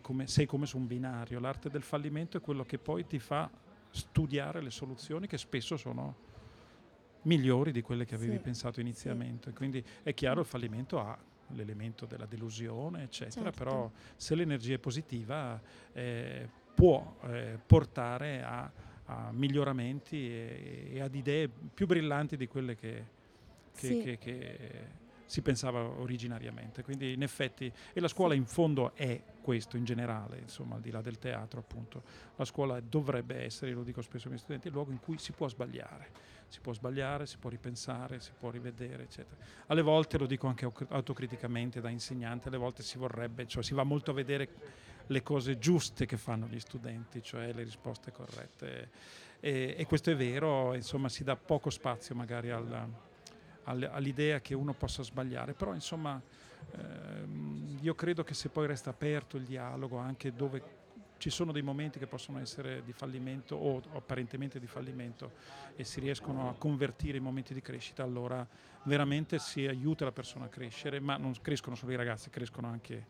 come- 0.00 0.26
sei 0.26 0.46
come 0.46 0.66
su 0.66 0.76
un 0.78 0.86
binario, 0.86 1.38
l'arte 1.40 1.70
del 1.70 1.82
fallimento 1.82 2.36
è 2.36 2.40
quello 2.40 2.64
che 2.64 2.78
poi 2.78 3.06
ti 3.06 3.18
fa 3.18 3.50
studiare 3.90 4.60
le 4.62 4.70
soluzioni 4.70 5.26
che 5.26 5.38
spesso 5.38 5.76
sono 5.76 6.28
migliori 7.22 7.70
di 7.72 7.82
quelle 7.82 8.04
che 8.04 8.14
avevi 8.14 8.36
Sì, 8.36 8.42
pensato 8.42 8.80
inizialmente. 8.80 9.52
Quindi 9.52 9.84
è 10.02 10.14
chiaro 10.14 10.40
il 10.40 10.46
fallimento 10.46 10.98
ha 11.00 11.16
l'elemento 11.48 12.06
della 12.06 12.26
delusione, 12.26 13.02
eccetera, 13.02 13.44
Certo. 13.50 13.58
però 13.64 13.90
se 14.16 14.34
l'energia 14.36 14.74
è 14.74 14.78
positiva 14.78 15.60
eh, 15.92 16.48
può 16.74 17.16
eh, 17.24 17.58
portare 17.64 18.42
a, 18.42 18.70
a 19.06 19.30
miglioramenti 19.32 20.16
e, 20.30 20.88
e 20.92 21.00
ad 21.00 21.14
idee 21.14 21.48
più 21.48 21.86
brillanti 21.86 22.36
di 22.36 22.46
quelle 22.46 22.74
che, 22.76 23.04
che- 23.74 23.86
Sì. 23.86 23.98
che- 24.00 24.18
che 24.18 24.88
si 25.30 25.42
pensava 25.42 25.80
originariamente. 25.80 26.82
Quindi 26.82 27.12
in 27.12 27.22
effetti, 27.22 27.72
e 27.92 28.00
la 28.00 28.08
scuola 28.08 28.34
in 28.34 28.46
fondo 28.46 28.94
è 28.96 29.22
questo 29.40 29.76
in 29.76 29.84
generale, 29.84 30.38
insomma, 30.38 30.74
al 30.74 30.80
di 30.80 30.90
là 30.90 31.00
del 31.00 31.20
teatro 31.20 31.60
appunto, 31.60 32.02
la 32.34 32.44
scuola 32.44 32.80
dovrebbe 32.80 33.44
essere, 33.44 33.70
lo 33.70 33.84
dico 33.84 34.02
spesso 34.02 34.24
ai 34.24 34.30
miei 34.30 34.40
studenti, 34.40 34.66
il 34.66 34.72
luogo 34.72 34.90
in 34.90 34.98
cui 34.98 35.18
si 35.18 35.30
può 35.30 35.46
sbagliare. 35.46 36.10
Si 36.48 36.58
può 36.58 36.72
sbagliare, 36.72 37.26
si 37.26 37.36
può 37.38 37.48
ripensare, 37.48 38.18
si 38.18 38.32
può 38.36 38.50
rivedere, 38.50 39.04
eccetera. 39.04 39.40
Alle 39.66 39.82
volte, 39.82 40.18
lo 40.18 40.26
dico 40.26 40.48
anche 40.48 40.64
au- 40.64 40.86
autocriticamente 40.88 41.80
da 41.80 41.90
insegnante, 41.90 42.48
alle 42.48 42.56
volte 42.56 42.82
si 42.82 42.98
vorrebbe, 42.98 43.46
cioè 43.46 43.62
si 43.62 43.72
va 43.72 43.84
molto 43.84 44.10
a 44.10 44.14
vedere 44.14 44.48
le 45.06 45.22
cose 45.22 45.60
giuste 45.60 46.06
che 46.06 46.16
fanno 46.16 46.48
gli 46.48 46.58
studenti, 46.58 47.22
cioè 47.22 47.52
le 47.52 47.62
risposte 47.62 48.10
corrette. 48.10 48.90
E, 49.38 49.76
e 49.78 49.86
questo 49.86 50.10
è 50.10 50.16
vero, 50.16 50.74
insomma, 50.74 51.08
si 51.08 51.22
dà 51.22 51.36
poco 51.36 51.70
spazio 51.70 52.16
magari 52.16 52.50
al- 52.50 52.72
al- 52.72 53.08
all'idea 53.70 54.40
che 54.40 54.54
uno 54.54 54.72
possa 54.72 55.02
sbagliare, 55.02 55.54
però 55.54 55.74
insomma 55.74 56.20
ehm, 56.72 57.78
io 57.80 57.94
credo 57.94 58.22
che 58.22 58.34
se 58.34 58.48
poi 58.48 58.66
resta 58.66 58.90
aperto 58.90 59.36
il 59.36 59.44
dialogo 59.44 59.96
anche 59.98 60.32
dove 60.32 60.78
ci 61.20 61.28
sono 61.28 61.52
dei 61.52 61.60
momenti 61.60 61.98
che 61.98 62.06
possono 62.06 62.40
essere 62.40 62.82
di 62.82 62.92
fallimento 62.92 63.54
o, 63.54 63.82
apparentemente 63.92 64.58
di 64.58 64.66
fallimento 64.66 65.32
e 65.76 65.84
si 65.84 66.00
riescono 66.00 66.48
a 66.48 66.54
convertire 66.54 67.18
in 67.18 67.22
momenti 67.22 67.52
di 67.52 67.60
crescita, 67.60 68.02
allora 68.02 68.46
veramente 68.84 69.38
si 69.38 69.66
aiuta 69.66 70.06
la 70.06 70.12
persona 70.12 70.46
a 70.46 70.48
crescere, 70.48 70.98
ma 70.98 71.18
non 71.18 71.34
crescono 71.42 71.76
solo 71.76 71.92
i 71.92 71.96
ragazzi, 71.96 72.30
crescono 72.30 72.68
anche 72.68 73.04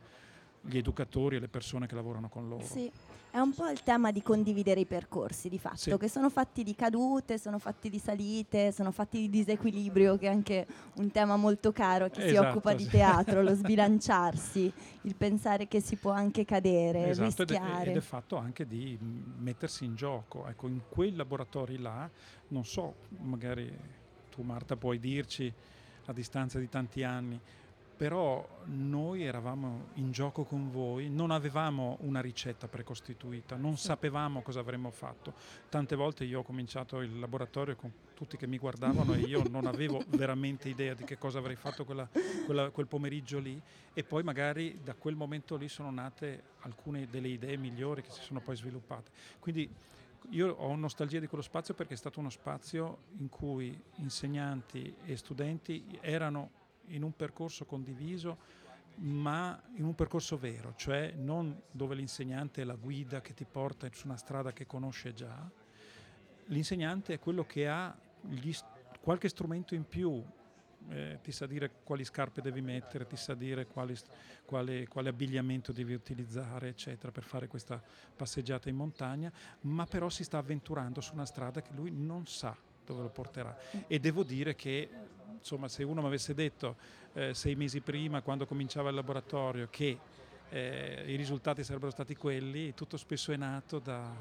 gli 0.63 0.77
educatori 0.77 1.37
e 1.37 1.39
le 1.41 1.49
persone 1.49 1.87
che 1.87 1.95
lavorano 1.95 2.29
con 2.29 2.49
loro. 2.49 2.65
Sì, 2.65 2.91
è 3.31 3.39
un 3.39 3.55
po' 3.55 3.69
il 3.71 3.83
tema 3.83 4.11
di 4.11 4.23
condividere 4.23 4.81
i 4.81 4.87
percorsi 4.87 5.49
di 5.49 5.59
fatto, 5.59 5.77
Sì. 5.77 5.97
che 5.97 6.09
sono 6.09 6.29
fatti 6.29 6.63
di 6.63 6.75
cadute, 6.75 7.39
sono 7.39 7.59
fatti 7.59 7.89
di 7.89 7.99
salite, 7.99 8.71
sono 8.73 8.91
fatti 8.91 9.19
di 9.21 9.31
disequilibrio, 9.31 10.19
che 10.19 10.27
è 10.27 10.31
anche 10.31 10.67
un 10.97 11.11
tema 11.11 11.37
molto 11.37 11.73
caro 11.73 12.07
a 12.07 12.09
chi 12.11 12.21
si 12.21 12.29
Esatto, 12.29 12.49
occupa 12.49 12.75
di 12.75 12.85
sì. 12.85 12.91
teatro, 12.91 13.43
lo 13.43 13.55
sbilanciarsi, 13.55 14.73
il 15.03 15.15
pensare 15.17 15.67
che 15.67 15.81
si 15.81 15.97
può 15.97 16.11
anche 16.11 16.45
cadere, 16.45 17.09
Esatto, 17.09 17.43
ed 17.43 17.51
è, 17.51 17.53
rischiare. 17.53 17.91
ed 17.91 17.97
è 17.97 18.01
fatto 18.01 18.37
anche 18.37 18.67
di 18.67 18.99
mettersi 19.01 19.85
in 19.85 19.95
gioco. 19.95 20.47
Ecco, 20.47 20.69
in 20.69 20.83
quei 20.89 21.15
laboratori 21.15 21.79
là, 21.79 22.09
non 22.49 22.65
so, 22.65 22.95
magari 23.21 23.73
tu 24.29 24.43
Marta 24.43 24.77
puoi 24.77 24.99
dirci 24.99 25.53
a 26.07 26.13
distanza 26.13 26.59
di 26.59 26.69
tanti 26.69 27.03
anni, 27.05 27.41
però 28.01 28.49
noi 28.69 29.25
eravamo 29.25 29.89
in 29.97 30.11
gioco 30.11 30.45
con 30.45 30.71
voi, 30.71 31.11
non 31.11 31.31
avevamo 31.31 31.99
una 32.01 32.23
ricetta 32.23 32.67
precostituita, 32.67 33.57
non 33.57 33.77
Sì. 33.77 33.89
sapevamo 33.89 34.41
cosa 34.41 34.61
avremmo 34.61 34.91
fatto. 34.91 35.35
Tante 35.69 35.97
volte 35.97 36.25
io 36.25 36.39
ho 36.39 36.43
cominciato 36.43 37.01
il 37.03 37.19
laboratorio 37.19 37.77
con 37.77 37.93
tutti 38.15 38.39
che 38.39 38.47
mi 38.47 38.57
guardavano 38.57 39.13
e 39.13 39.19
io 39.21 39.43
non 39.51 39.67
avevo 39.67 40.03
veramente 40.17 40.71
idea 40.71 40.95
di 40.95 41.05
che 41.05 41.19
cosa 41.19 41.41
avrei 41.41 41.57
fatto 41.57 41.85
quella- 41.85 42.09
quella- 42.47 42.71
quel 42.71 42.87
pomeriggio 42.87 43.39
lì 43.39 43.61
e 43.93 44.03
poi 44.03 44.23
magari 44.23 44.81
da 44.83 44.95
quel 44.95 45.15
momento 45.15 45.57
lì 45.57 45.69
sono 45.69 45.91
nate 45.91 46.43
alcune 46.61 47.07
delle 47.11 47.29
idee 47.29 47.59
migliori 47.59 48.01
che 48.01 48.11
si 48.11 48.23
sono 48.23 48.41
poi 48.41 48.57
sviluppate. 48.57 49.11
Quindi 49.41 49.69
io 50.31 50.55
ho 50.55 50.75
nostalgia 50.75 51.19
di 51.19 51.27
quello 51.27 51.45
spazio 51.45 51.75
perché 51.75 51.93
è 51.93 51.99
stato 51.99 52.19
uno 52.19 52.31
spazio 52.31 53.01
in 53.19 53.29
cui 53.29 53.79
insegnanti 53.97 54.95
e 55.05 55.19
studenti 55.19 55.99
erano 56.01 56.53
in 56.91 57.03
un 57.03 57.15
percorso 57.15 57.65
condiviso, 57.65 58.59
ma 58.97 59.61
in 59.77 59.85
un 59.85 59.95
percorso 59.95 60.37
vero, 60.37 60.75
cioè 60.77 61.13
non 61.17 61.63
dove 61.71 61.95
l'insegnante 61.95 62.63
è 62.63 62.65
la 62.65 62.75
guida 62.75 63.21
che 63.21 63.35
ti 63.35 63.45
porta 63.45 63.89
su 63.93 64.07
una 64.07 64.17
strada 64.17 64.53
che 64.53 64.67
conosce 64.67 65.15
già. 65.15 65.51
L'insegnante 66.47 67.15
è 67.15 67.19
quello 67.19 67.45
che 67.45 67.69
ha 67.69 67.97
gli 68.23 68.53
qualche 69.01 69.29
strumento 69.29 69.75
in 69.75 69.87
più, 69.87 70.23
eh, 70.89 71.19
ti 71.23 71.33
sa 71.33 71.47
dire 71.47 71.71
quali 71.83 72.05
scarpe 72.05 72.43
devi 72.43 72.61
mettere, 72.61 73.07
ti 73.07 73.17
sa 73.17 73.35
dire 73.35 73.67
quali 73.67 73.95
st- 73.95 74.11
quale, 74.45 74.87
quale 74.89 75.09
abbigliamento 75.09 75.73
devi 75.73 75.95
utilizzare, 75.95 76.69
eccetera, 76.69 77.13
per 77.13 77.23
fare 77.23 77.47
questa 77.47 77.83
passeggiata 78.17 78.69
in 78.69 78.77
montagna, 78.77 79.33
ma 79.63 79.87
però 79.87 80.09
si 80.11 80.25
sta 80.25 80.39
avventurando 80.39 81.01
su 81.01 81.15
una 81.15 81.27
strada 81.27 81.63
che 81.63 81.73
lui 81.73 81.91
non 81.91 82.27
sa 82.27 82.55
dove 82.91 83.03
lo 83.03 83.09
porterà. 83.11 83.57
E 83.87 83.99
devo 83.99 84.23
dire 84.23 84.55
che, 84.55 84.89
insomma, 85.39 85.69
se 85.69 85.83
uno 85.83 86.01
mi 86.01 86.07
avesse 86.09 86.35
detto 86.35 86.77
eh, 87.15 87.35
sei 87.35 87.55
mesi 87.55 87.81
prima, 87.81 88.21
quando 88.23 88.47
cominciava 88.47 88.89
il 88.89 88.95
laboratorio, 88.95 89.69
che 89.71 89.99
eh, 90.51 91.05
i 91.07 91.17
risultati 91.17 91.63
sarebbero 91.65 91.91
stati 91.91 92.17
quelli, 92.17 92.75
tutto 92.75 92.97
spesso 92.97 93.33
è 93.33 93.37
nato 93.37 93.79
da, 93.79 94.13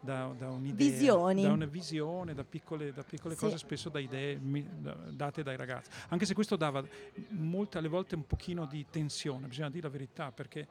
da, 0.00 0.32
da 0.36 0.50
un'idea, 0.50 0.88
Visioni. 0.88 1.42
da 1.42 1.52
una 1.52 1.64
visione, 1.66 2.34
da 2.34 2.44
piccole, 2.44 2.92
da 2.92 3.02
piccole 3.02 3.34
Sì. 3.34 3.40
cose, 3.40 3.58
spesso 3.58 3.88
da 3.88 3.98
idee 3.98 4.36
mi- 4.36 4.66
da- 4.78 4.96
date 5.10 5.42
dai 5.42 5.56
ragazzi. 5.56 5.90
Anche 6.08 6.26
se 6.26 6.34
questo 6.34 6.56
dava 6.56 6.84
molte 7.30 7.78
alle 7.78 7.88
volte 7.88 8.14
un 8.14 8.26
pochino 8.26 8.66
di 8.66 8.86
tensione, 8.88 9.46
bisogna 9.48 9.70
dire 9.70 9.82
la 9.86 9.92
verità, 9.92 10.30
perché 10.30 10.66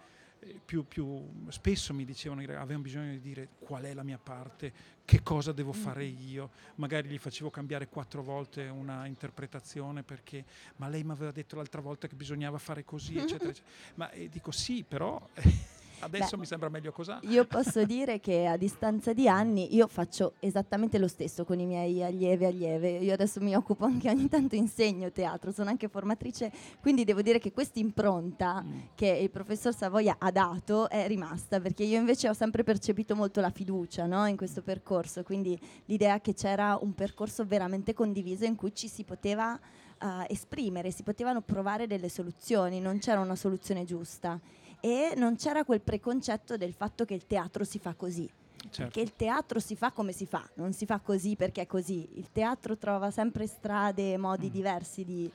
più, 0.66 0.86
più 0.88 1.22
spesso 1.50 1.94
mi 1.94 2.06
dicevano, 2.06 2.42
avevano 2.42 2.80
bisogno 2.80 3.12
di 3.12 3.20
dire 3.20 3.50
qual 3.60 3.84
è 3.84 3.94
la 3.94 4.04
mia 4.04 4.20
parte, 4.22 4.72
che 5.06 5.22
cosa 5.22 5.52
devo 5.52 5.74
fare 5.74 6.06
io, 6.06 6.52
magari 6.76 7.10
gli 7.10 7.18
facevo 7.18 7.50
cambiare 7.50 7.88
quattro 7.88 8.24
volte 8.24 8.68
una 8.68 9.06
interpretazione 9.06 10.04
perché, 10.04 10.46
ma 10.78 10.88
lei 10.88 11.04
mi 11.04 11.12
aveva 11.12 11.32
detto 11.32 11.56
l'altra 11.56 11.82
volta 11.82 12.08
che 12.08 12.16
bisognava 12.16 12.58
fare 12.58 12.84
così, 12.86 13.18
eccetera, 13.18 13.50
eccetera. 13.52 13.72
Ma 13.96 14.12
eh, 14.12 14.30
dico 14.30 14.52
sì, 14.52 14.84
però 14.84 15.28
adesso 16.04 16.36
Beh, 16.36 16.38
mi 16.38 16.46
sembra 16.46 16.70
meglio 16.70 16.92
così. 16.92 17.12
Io 17.22 17.46
posso 17.46 17.84
dire 17.86 18.20
che 18.20 18.46
a 18.46 18.58
distanza 18.58 19.14
di 19.14 19.28
anni 19.28 19.76
io 19.76 19.88
faccio 19.88 20.34
esattamente 20.40 20.98
lo 20.98 21.08
stesso 21.08 21.46
con 21.46 21.60
i 21.60 21.66
miei 21.66 22.04
allievi 22.04 22.44
e 22.44 22.48
allieve. 22.48 22.90
Io 22.98 23.14
adesso 23.14 23.40
mi 23.42 23.56
occupo 23.56 23.86
anche 23.86 24.10
ogni 24.10 24.28
tanto 24.30 24.56
insegno 24.56 25.12
teatro, 25.12 25.52
sono 25.52 25.70
anche 25.70 25.88
formatrice, 25.88 26.52
quindi 26.82 27.04
devo 27.04 27.22
dire 27.22 27.40
che 27.40 27.52
questa 27.52 27.80
impronta 27.80 28.62
Mm. 28.64 28.80
che 28.96 29.08
il 29.08 29.30
professor 29.30 29.74
Savoia 29.74 30.16
ha 30.20 30.32
dato 30.32 30.90
è 30.90 31.08
rimasta, 31.08 31.60
perché 31.60 31.84
io 31.84 31.98
invece 31.98 32.30
ho 32.30 32.34
sempre 32.34 32.64
percepito 32.64 33.16
molto 33.16 33.42
la 33.42 33.50
fiducia 33.50 34.06
no, 34.06 34.26
in 34.28 34.38
questo 34.38 34.62
percorso, 34.62 35.24
quindi 35.24 35.60
l'idea 35.86 36.20
che 36.20 36.34
c'era 36.34 36.78
un 36.82 36.94
percorso 36.94 37.46
veramente 37.46 37.94
condiviso 37.94 38.46
in 38.46 38.56
cui 38.56 38.74
ci 38.74 38.88
si 38.88 39.04
poteva 39.04 39.54
uh, 39.54 40.08
esprimere, 40.28 40.92
si 40.92 41.04
potevano 41.04 41.42
provare 41.42 41.88
delle 41.88 42.10
soluzioni, 42.10 42.80
non 42.80 43.00
c'era 43.00 43.20
una 43.20 43.36
soluzione 43.36 43.86
giusta 43.86 44.40
e 44.86 45.14
non 45.16 45.38
c'era 45.38 45.64
quel 45.64 45.80
preconcetto 45.80 46.58
del 46.58 46.74
fatto 46.74 47.06
che 47.06 47.14
il 47.14 47.26
teatro 47.26 47.64
si 47.64 47.80
fa 47.80 47.94
così. 47.94 48.30
Certo. 48.64 48.82
Perché 48.82 49.00
il 49.00 49.16
teatro 49.16 49.62
si 49.62 49.78
fa 49.78 49.92
come 49.92 50.12
si 50.12 50.26
fa, 50.26 50.46
non 50.56 50.74
si 50.74 50.86
fa 50.86 51.00
così 51.00 51.38
perché 51.38 51.62
è 51.62 51.68
così. 51.68 52.06
Il 52.16 52.32
teatro 52.34 52.76
trova 52.76 53.10
sempre 53.10 53.48
strade 53.48 54.12
e 54.12 54.18
modi 54.18 54.48
mm. 54.48 54.52
diversi 54.52 55.06
di 55.06 55.32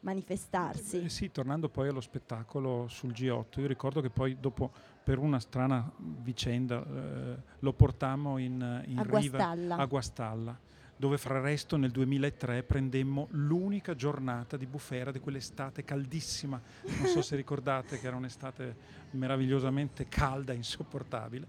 manifestarsi. 0.00 1.04
Eh, 1.04 1.08
sì, 1.08 1.30
tornando 1.30 1.70
poi 1.70 1.88
allo 1.88 2.02
spettacolo 2.02 2.88
sul 2.88 3.12
G8, 3.12 3.60
io 3.60 3.66
ricordo 3.66 4.02
che 4.02 4.10
poi 4.10 4.36
dopo 4.38 4.70
per 5.02 5.16
una 5.16 5.40
strana 5.40 5.90
vicenda 5.96 6.84
eh, 6.84 7.36
lo 7.58 7.72
portammo 7.72 8.36
in, 8.36 8.82
in 8.86 8.98
a 8.98 9.02
riva 9.02 9.18
Guastalla. 9.18 9.76
a 9.76 9.84
Guastalla 9.86 10.60
dove 11.00 11.16
fra 11.16 11.40
resto 11.40 11.78
nel 11.78 11.90
2003 11.92 12.62
prendemmo 12.62 13.28
l'unica 13.30 13.94
giornata 13.94 14.58
di 14.58 14.66
bufera 14.66 15.10
di 15.10 15.18
quell'estate 15.18 15.82
caldissima, 15.82 16.60
non 16.84 17.06
so 17.06 17.22
se 17.22 17.36
ricordate 17.36 17.98
che 17.98 18.06
era 18.06 18.16
un'estate 18.16 18.76
meravigliosamente 19.12 20.08
calda, 20.08 20.52
insopportabile, 20.52 21.46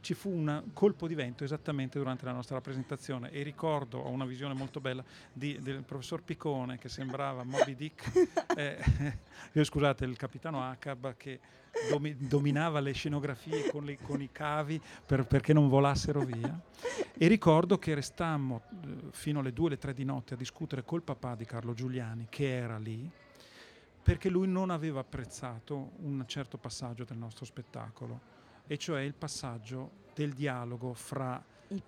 ci 0.00 0.14
fu 0.14 0.30
un 0.30 0.64
colpo 0.72 1.06
di 1.06 1.14
vento 1.14 1.44
esattamente 1.44 1.98
durante 1.98 2.24
la 2.24 2.32
nostra 2.32 2.56
rappresentazione. 2.56 3.30
E 3.30 3.42
ricordo, 3.42 3.98
ho 3.98 4.10
una 4.10 4.24
visione 4.24 4.54
molto 4.54 4.80
bella 4.80 5.04
di, 5.32 5.58
del 5.60 5.82
professor 5.82 6.22
Piccone 6.22 6.78
che 6.78 6.88
sembrava 6.88 7.42
Moby 7.44 7.74
Dick, 7.74 8.28
eh, 8.56 8.78
io 9.52 9.64
scusate 9.64 10.04
il 10.04 10.16
capitano 10.16 10.62
Acab 10.62 11.16
che 11.16 11.40
domi, 11.90 12.16
dominava 12.16 12.80
le 12.80 12.92
scenografie 12.92 13.70
con, 13.70 13.84
le, 13.84 13.98
con 13.98 14.20
i 14.20 14.30
cavi 14.32 14.80
per, 15.04 15.26
perché 15.26 15.52
non 15.52 15.68
volassero 15.68 16.20
via. 16.20 16.58
E 17.16 17.26
ricordo 17.26 17.78
che 17.78 17.94
restammo 17.94 18.62
eh, 18.70 19.08
fino 19.10 19.40
alle 19.40 19.52
2 19.52 19.66
alle 19.66 19.78
3 19.78 19.94
di 19.94 20.04
notte 20.04 20.34
a 20.34 20.36
discutere 20.36 20.84
col 20.84 21.02
papà 21.02 21.34
di 21.34 21.44
Carlo 21.44 21.74
Giuliani 21.74 22.26
che 22.28 22.56
era 22.56 22.78
lì 22.78 23.10
perché 24.00 24.30
lui 24.30 24.48
non 24.48 24.70
aveva 24.70 25.00
apprezzato 25.00 25.90
un 25.98 26.24
certo 26.26 26.56
passaggio 26.56 27.04
del 27.04 27.18
nostro 27.18 27.44
spettacolo 27.44 28.37
e 28.68 28.76
cioè 28.76 29.00
il 29.00 29.14
passaggio 29.14 29.90
del 30.14 30.34
dialogo 30.34 30.92
fra 30.92 31.42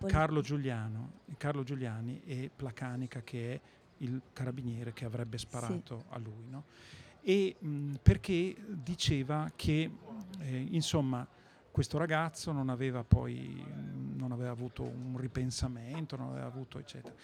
Carlo, 0.06 0.40
Giuliano, 0.40 1.12
Carlo 1.36 1.62
Giuliani 1.62 2.22
e 2.24 2.50
Placanica 2.54 3.22
che 3.22 3.54
è 3.54 3.60
il 3.98 4.20
carabiniere 4.32 4.92
che 4.92 5.04
avrebbe 5.04 5.38
sparato 5.38 5.98
sì. 5.98 6.04
a 6.08 6.18
lui. 6.18 6.48
No? 6.48 6.64
E 7.20 7.56
mh, 7.58 7.96
perché 8.02 8.56
diceva 8.66 9.52
che 9.54 9.90
eh, 10.38 10.66
insomma 10.70 11.26
questo 11.70 11.98
ragazzo 11.98 12.50
non 12.50 12.70
aveva 12.70 13.04
poi 13.04 13.62
non 14.16 14.32
aveva 14.32 14.50
avuto 14.50 14.82
un 14.82 15.16
ripensamento, 15.18 16.16
non 16.16 16.30
aveva 16.30 16.46
avuto 16.46 16.78
eccetera. 16.78 17.14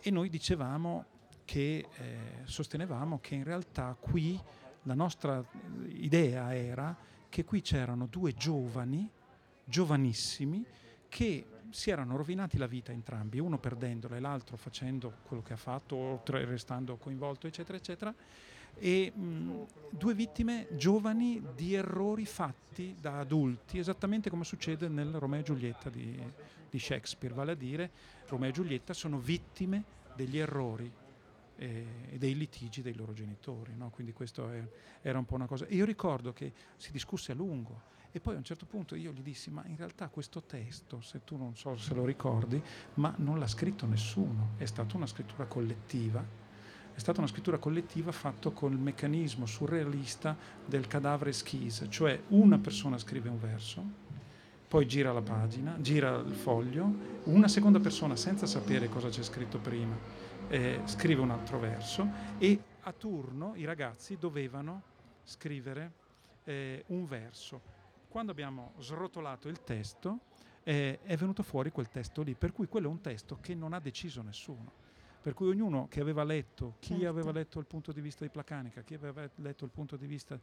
E 0.00 0.10
noi 0.10 0.28
dicevamo 0.28 1.04
che 1.44 1.86
eh, 1.96 2.18
sostenevamo 2.42 3.20
che 3.20 3.36
in 3.36 3.44
realtà 3.44 3.96
qui 3.98 4.38
la 4.82 4.94
nostra 4.94 5.44
idea 5.88 6.54
era 6.54 6.96
che 7.36 7.44
qui 7.44 7.60
c'erano 7.60 8.06
due 8.06 8.32
giovani, 8.32 9.06
giovanissimi, 9.62 10.64
che 11.06 11.44
si 11.68 11.90
erano 11.90 12.16
rovinati 12.16 12.56
la 12.56 12.66
vita 12.66 12.92
entrambi, 12.92 13.38
uno 13.38 13.58
perdendola 13.58 14.16
e 14.16 14.20
l'altro 14.20 14.56
facendo 14.56 15.18
quello 15.26 15.42
che 15.42 15.52
ha 15.52 15.58
fatto, 15.58 16.22
restando 16.24 16.96
coinvolto, 16.96 17.46
eccetera, 17.46 17.76
eccetera, 17.76 18.14
e 18.78 19.12
mh, 19.14 19.66
due 19.90 20.14
vittime 20.14 20.68
giovani 20.76 21.42
di 21.54 21.74
errori 21.74 22.24
fatti 22.24 22.96
da 22.98 23.18
adulti, 23.18 23.78
esattamente 23.78 24.30
come 24.30 24.44
succede 24.44 24.88
nel 24.88 25.12
Romeo 25.12 25.40
e 25.40 25.44
Giulietta 25.44 25.90
di, 25.90 26.18
di 26.70 26.78
Shakespeare, 26.78 27.34
vale 27.34 27.52
a 27.52 27.56
dire 27.56 27.90
Romeo 28.28 28.48
e 28.48 28.52
Giulietta 28.54 28.94
sono 28.94 29.18
vittime 29.18 29.84
degli 30.14 30.38
errori 30.38 30.90
e, 31.56 31.86
dei 32.18 32.36
litigi 32.36 32.82
dei 32.82 32.94
loro 32.94 33.12
genitori. 33.12 33.74
No? 33.76 33.90
Quindi 33.90 34.12
questo 34.12 34.50
è, 34.50 34.62
era 35.02 35.18
un 35.18 35.24
po' 35.24 35.34
una 35.34 35.46
cosa. 35.46 35.66
E 35.66 35.74
io 35.74 35.84
ricordo 35.84 36.32
che 36.32 36.52
si 36.76 36.92
discusse 36.92 37.32
a 37.32 37.34
lungo 37.34 37.94
e 38.12 38.20
poi 38.20 38.34
a 38.34 38.38
un 38.38 38.44
certo 38.44 38.64
punto 38.64 38.94
io 38.94 39.12
gli 39.12 39.20
dissi, 39.20 39.50
ma 39.50 39.62
in 39.66 39.76
realtà 39.76 40.08
questo 40.08 40.42
testo, 40.42 41.02
se 41.02 41.20
tu 41.24 41.36
non 41.36 41.54
so 41.54 41.76
se 41.76 41.92
lo 41.92 42.04
ricordi, 42.04 42.62
ma 42.94 43.12
non 43.18 43.38
l'ha 43.38 43.46
scritto 43.46 43.84
nessuno, 43.84 44.52
è 44.56 44.64
stata 44.64 44.96
una 44.96 45.06
scrittura 45.06 45.44
collettiva. 45.44 46.44
È 46.94 46.98
stata 46.98 47.18
una 47.18 47.28
scrittura 47.28 47.58
collettiva 47.58 48.10
fatta 48.12 48.48
con 48.48 48.72
il 48.72 48.78
meccanismo 48.78 49.44
surrealista 49.44 50.34
del 50.64 50.86
cadavere 50.86 51.32
schise, 51.32 51.90
cioè 51.90 52.18
una 52.28 52.56
persona 52.56 52.96
scrive 52.96 53.28
un 53.28 53.38
verso, 53.38 53.84
poi 54.66 54.86
gira 54.86 55.12
la 55.12 55.20
pagina, 55.20 55.76
gira 55.78 56.16
il 56.16 56.34
foglio, 56.34 57.20
una 57.24 57.48
seconda 57.48 57.80
persona 57.80 58.16
senza 58.16 58.46
sapere 58.46 58.88
cosa 58.88 59.10
c'è 59.10 59.22
scritto 59.22 59.58
prima 59.58 60.25
eh, 60.48 60.80
scrive 60.84 61.20
un 61.20 61.30
altro 61.30 61.58
verso 61.58 62.08
e 62.38 62.60
a 62.80 62.92
turno 62.92 63.54
i 63.56 63.64
ragazzi 63.64 64.16
dovevano 64.16 64.82
scrivere 65.24 65.92
eh, 66.44 66.84
un 66.88 67.06
verso. 67.06 67.60
Quando 68.08 68.32
abbiamo 68.32 68.72
srotolato 68.78 69.48
il 69.48 69.62
testo 69.62 70.20
eh, 70.62 71.00
è 71.02 71.16
venuto 71.16 71.42
fuori 71.42 71.70
quel 71.70 71.88
testo 71.88 72.22
lì, 72.22 72.34
per 72.34 72.52
cui 72.52 72.66
quello 72.66 72.88
è 72.88 72.90
un 72.90 73.00
testo 73.00 73.38
che 73.40 73.54
non 73.54 73.72
ha 73.72 73.80
deciso 73.80 74.22
nessuno. 74.22 74.84
Per 75.20 75.34
cui 75.34 75.48
ognuno 75.48 75.88
che 75.88 76.00
aveva 76.00 76.22
letto, 76.22 76.76
chi 76.78 76.92
certo. 76.92 77.08
aveva 77.08 77.32
letto 77.32 77.58
il 77.58 77.66
punto 77.66 77.90
di 77.90 78.00
vista 78.00 78.24
di 78.24 78.30
Placanica, 78.30 78.82
chi 78.82 78.94
aveva 78.94 79.28
letto 79.36 79.64
il 79.64 79.72
punto 79.72 79.96
di 79.96 80.06
vista, 80.06 80.38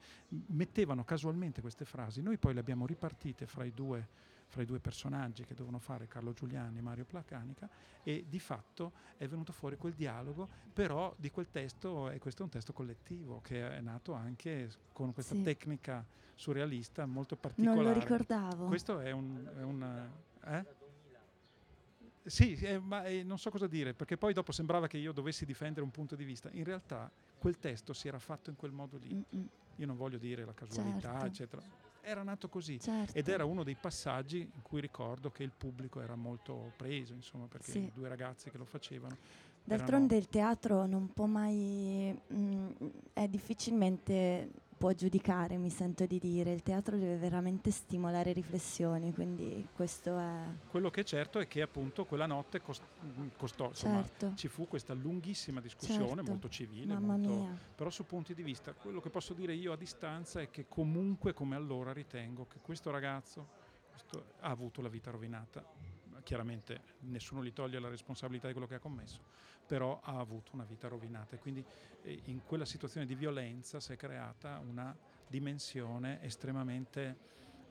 mettevano 0.48 1.06
casualmente 1.06 1.62
queste 1.62 1.86
frasi, 1.86 2.22
noi 2.22 2.38
poi 2.38 2.54
le 2.54 2.60
abbiamo 2.60 2.86
ripartite 2.86 3.46
fra 3.46 3.64
i 3.64 3.72
due 3.74 4.08
fra 4.54 4.62
i 4.62 4.66
due 4.66 4.80
personaggi 4.80 5.44
che 5.46 5.56
devono 5.56 5.80
fare 5.80 6.08
Carlo 6.08 6.32
Giuliani 6.32 6.78
e 6.78 6.82
Mario 6.82 7.06
Placanica 7.06 7.68
e 8.04 8.26
di 8.30 8.40
fatto 8.40 8.92
è 9.18 9.28
venuto 9.28 9.52
fuori 9.52 9.78
quel 9.78 9.94
dialogo, 9.94 10.48
però 10.72 11.12
di 11.18 11.32
quel 11.32 11.50
testo, 11.50 12.12
e 12.12 12.20
questo 12.20 12.44
è 12.44 12.46
un 12.46 12.52
testo 12.52 12.72
collettivo 12.72 13.42
che 13.42 13.78
è 13.78 13.82
nato 13.82 14.14
anche 14.14 14.70
con 14.92 15.12
questa 15.12 15.34
sì. 15.34 15.42
tecnica 15.42 16.06
surrealista 16.36 17.08
molto 17.08 17.36
particolare. 17.36 17.82
Non 17.82 17.92
lo 17.92 18.00
ricordavo. 18.00 18.68
Questo 18.68 19.00
è 19.00 19.10
un... 19.10 19.52
È 19.58 19.64
un 19.64 20.10
eh? 20.46 20.82
Sì, 22.26 22.54
eh, 22.54 22.78
ma 22.78 23.04
eh, 23.06 23.24
non 23.24 23.40
so 23.40 23.50
cosa 23.50 23.66
dire, 23.66 23.96
perché 23.96 24.18
poi 24.18 24.34
dopo 24.34 24.52
sembrava 24.52 24.86
che 24.86 24.98
io 24.98 25.12
dovessi 25.12 25.46
difendere 25.46 25.84
un 25.84 25.92
punto 25.92 26.16
di 26.16 26.24
vista. 26.24 26.50
In 26.52 26.64
realtà 26.64 27.12
quel 27.40 27.58
testo 27.58 27.92
si 27.92 28.08
era 28.08 28.20
fatto 28.20 28.52
in 28.52 28.56
quel 28.56 28.72
modo 28.72 28.98
lì. 28.98 29.14
Mm-mm. 29.14 29.50
Io 29.78 29.86
non 29.88 29.98
voglio 29.98 30.20
dire 30.20 30.46
la 30.46 30.54
casualità, 30.54 31.10
certo. 31.10 31.26
eccetera 31.26 31.92
era 32.04 32.22
nato 32.22 32.50
così 32.50 32.80
certo. 32.80 33.18
ed 33.18 33.28
era 33.30 33.46
uno 33.46 33.64
dei 33.64 33.76
passaggi 33.76 34.40
in 34.40 34.62
cui 34.62 34.82
ricordo 34.82 35.32
che 35.32 35.44
il 35.44 35.52
pubblico 35.56 36.02
era 36.02 36.16
molto 36.16 36.74
preso, 36.76 37.14
insomma, 37.14 37.46
perché 37.48 37.72
sì. 37.72 37.80
i 37.80 37.92
due 37.94 38.10
ragazzi 38.10 38.50
che 38.50 38.58
lo 38.58 38.66
facevano. 38.66 39.18
D'altronde 39.64 40.18
il 40.18 40.28
teatro 40.28 40.86
non 40.86 41.14
può 41.14 41.26
mai, 41.26 42.14
mh, 42.28 42.36
mm, 42.36 42.70
è 43.14 43.28
difficilmente 43.30 44.50
può 44.84 44.92
giudicare, 44.92 45.56
mi 45.56 45.70
sento 45.70 46.06
di 46.06 46.20
dire. 46.20 46.52
Il 46.52 46.62
teatro 46.62 46.98
deve 46.98 47.16
veramente 47.16 47.72
stimolare 47.72 48.34
riflessioni, 48.34 49.14
quindi 49.14 49.66
questo 49.74 50.20
è... 50.20 50.44
Quello 50.68 50.90
che 50.90 51.00
è 51.00 51.04
certo 51.06 51.40
è 51.40 51.48
che 51.48 51.62
appunto 51.62 52.04
quella 52.04 52.26
notte 52.26 52.60
cost- 52.60 52.84
costò, 53.38 53.68
insomma, 53.68 54.02
certo. 54.02 54.34
ci 54.36 54.50
fu 54.50 54.68
questa 54.68 54.94
lunghissima 54.94 55.62
discussione, 55.62 56.08
certo. 56.08 56.24
molto 56.24 56.50
civile, 56.50 57.00
molto, 57.00 57.60
però 57.76 57.90
su 57.90 58.06
punti 58.06 58.34
di 58.34 58.44
vista. 58.44 58.74
Quello 58.74 59.00
che 59.00 59.10
posso 59.10 59.34
dire 59.34 59.54
io 59.54 59.72
a 59.72 59.78
distanza 59.78 60.42
è 60.42 60.50
che 60.50 60.66
comunque 60.68 61.32
come 61.32 61.56
allora 61.56 61.94
ritengo 61.94 62.46
che 62.46 62.60
questo 62.62 62.92
ragazzo 62.92 63.48
questo, 63.90 64.34
ha 64.42 64.50
avuto 64.50 64.82
la 64.82 64.90
vita 64.90 65.12
rovinata. 65.12 65.64
Chiaramente 66.24 66.82
nessuno 67.04 67.42
gli 67.42 67.54
toglie 67.54 67.80
la 67.80 67.88
responsabilità 67.88 68.48
di 68.48 68.52
quello 68.54 68.68
che 68.68 68.76
ha 68.76 68.80
commesso, 68.80 69.22
però 69.74 70.00
ha 70.04 70.20
avuto 70.20 70.52
una 70.54 70.66
vita 70.66 70.88
rovinata 70.88 71.36
e 71.36 71.40
quindi 71.40 71.66
eh, 72.04 72.22
in 72.26 72.44
quella 72.44 72.64
situazione 72.64 73.08
di 73.08 73.16
violenza 73.16 73.80
si 73.80 73.92
è 73.92 73.96
creata 73.96 74.60
una 74.60 74.96
dimensione 75.28 76.22
estremamente 76.22 77.18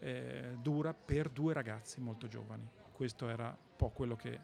eh, 0.01 0.57
dura 0.61 0.95
per 0.95 1.29
due 1.29 1.53
ragazzi 1.53 2.01
molto 2.01 2.27
giovani. 2.27 2.69
Questo 2.91 3.29
era 3.29 3.51
un 3.51 3.77
po' 3.77 3.91
quello 3.91 4.17
che 4.17 4.37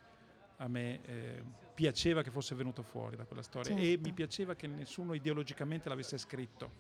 a 0.59 0.69
me 0.69 1.03
eh, 1.03 1.43
piaceva 1.75 2.23
che 2.23 2.31
fosse 2.31 2.55
venuto 2.55 2.85
fuori 2.85 3.17
da 3.17 3.25
quella 3.25 3.43
storia 3.43 3.75
certo. 3.75 3.85
e 3.85 3.99
mi 4.01 4.13
piaceva 4.13 4.55
che 4.55 4.69
nessuno 4.69 5.15
ideologicamente 5.15 5.89
l'avesse 5.89 6.17
scritto, 6.17 6.71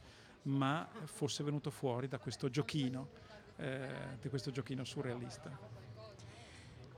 ma 0.43 0.88
fosse 1.07 1.43
venuto 1.43 1.73
fuori 1.73 2.07
da 2.07 2.19
questo 2.19 2.49
giochino, 2.51 3.09
eh, 3.57 4.17
di 4.21 4.29
questo 4.29 4.53
giochino 4.53 4.85
surrealista. 4.85 5.59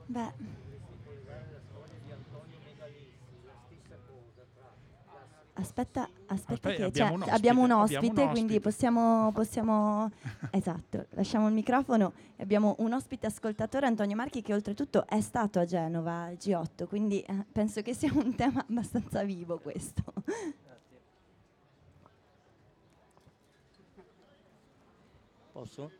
Beh, 0.05 0.69
Aspetta, 5.61 6.09
aspetta, 6.25 6.71
che 6.71 6.83
abbiamo, 6.83 7.13
un 7.13 7.21
ospite, 7.21 7.35
abbiamo 7.35 7.61
un 7.61 7.71
ospite, 7.71 8.07
abbiamo 8.07 8.23
un 8.23 8.31
quindi 8.31 8.59
possiamo, 8.59 9.31
possiamo 9.31 10.09
esatto, 10.49 11.05
lasciamo 11.11 11.47
il 11.47 11.53
microfono. 11.53 12.13
Abbiamo 12.37 12.75
un 12.79 12.93
ospite 12.93 13.27
ascoltatore, 13.27 13.85
Antonio 13.85 14.15
Marchi, 14.15 14.41
che 14.41 14.55
oltretutto 14.55 15.05
è 15.07 15.21
stato 15.21 15.59
a 15.59 15.65
Genova 15.65 16.23
al 16.23 16.33
G8, 16.33 16.87
quindi 16.87 17.21
eh, 17.21 17.45
penso 17.51 17.83
che 17.83 17.93
sia 17.93 18.11
un 18.11 18.33
tema 18.33 18.65
abbastanza 18.67 19.21
vivo 19.23 19.59
questo. 19.59 20.03
Posso? 25.51 25.91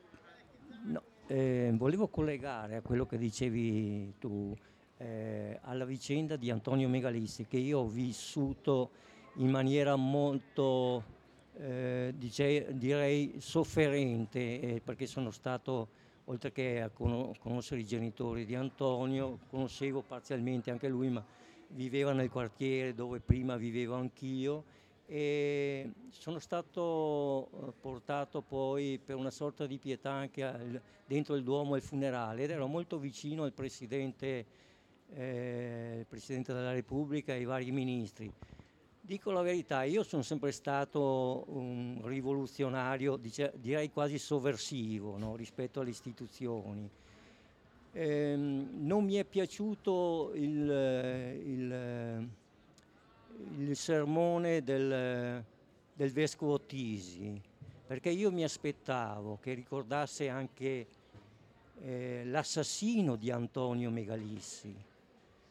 No, 0.85 1.03
eh, 1.27 1.71
volevo 1.75 2.07
collegare 2.07 2.77
a 2.77 2.81
quello 2.81 3.05
che 3.05 3.19
dicevi 3.19 4.15
tu, 4.17 4.57
eh, 4.97 5.59
alla 5.61 5.85
vicenda 5.85 6.35
di 6.35 6.49
Antonio 6.49 6.89
Megalissi, 6.89 7.45
che 7.45 7.57
io 7.57 7.81
ho 7.81 7.87
vissuto 7.87 8.89
in 9.35 9.49
maniera 9.49 9.95
molto, 9.95 11.03
eh, 11.57 12.13
dice, 12.17 12.75
direi, 12.77 13.35
sofferente, 13.39 14.59
eh, 14.59 14.81
perché 14.83 15.05
sono 15.05 15.31
stato, 15.31 15.87
oltre 16.25 16.51
che 16.51 16.81
a 16.81 16.89
con- 16.89 17.33
conoscere 17.39 17.81
i 17.81 17.85
genitori 17.85 18.45
di 18.45 18.55
Antonio, 18.55 19.39
conoscevo 19.49 20.01
parzialmente 20.01 20.71
anche 20.71 20.87
lui, 20.87 21.09
ma 21.09 21.23
viveva 21.67 22.11
nel 22.11 22.29
quartiere 22.29 22.93
dove 22.93 23.19
prima 23.19 23.55
vivevo 23.55 23.95
anch'io 23.95 24.63
e 25.05 25.91
sono 26.09 26.39
stato 26.39 27.49
eh, 27.51 27.73
portato 27.81 28.41
poi 28.41 28.99
per 29.03 29.15
una 29.15 29.29
sorta 29.29 29.65
di 29.65 29.77
pietà 29.77 30.11
anche 30.11 30.43
al, 30.43 30.81
dentro 31.05 31.35
il 31.35 31.43
Duomo 31.43 31.75
al 31.75 31.81
funerale 31.81 32.43
ed 32.43 32.51
ero 32.51 32.67
molto 32.67 32.97
vicino 32.97 33.43
al 33.43 33.51
Presidente, 33.51 34.45
eh, 35.09 36.05
Presidente 36.07 36.53
della 36.53 36.71
Repubblica 36.71 37.33
e 37.33 37.37
ai 37.37 37.45
vari 37.45 37.71
ministri. 37.71 38.31
Dico 39.03 39.31
la 39.31 39.41
verità, 39.41 39.81
io 39.81 40.03
sono 40.03 40.21
sempre 40.21 40.51
stato 40.51 41.45
un 41.47 42.01
rivoluzionario, 42.03 43.19
direi 43.55 43.89
quasi 43.89 44.19
sovversivo 44.19 45.17
no, 45.17 45.35
rispetto 45.35 45.79
alle 45.79 45.89
istituzioni. 45.89 46.87
Eh, 47.93 48.35
non 48.35 49.03
mi 49.03 49.15
è 49.15 49.25
piaciuto 49.25 50.33
il, 50.35 50.69
il, 51.43 52.29
il 53.57 53.75
sermone 53.75 54.63
del, 54.63 55.43
del, 55.93 56.11
vescovo 56.11 56.61
Tisi, 56.61 57.41
perché 57.87 58.11
io 58.11 58.31
mi 58.31 58.43
aspettavo 58.43 59.39
che 59.41 59.53
ricordasse 59.53 60.29
anche 60.29 60.87
eh, 61.81 62.21
l'assassino 62.25 63.15
di 63.15 63.31
Antonio 63.31 63.89
Megalissi, 63.89 64.73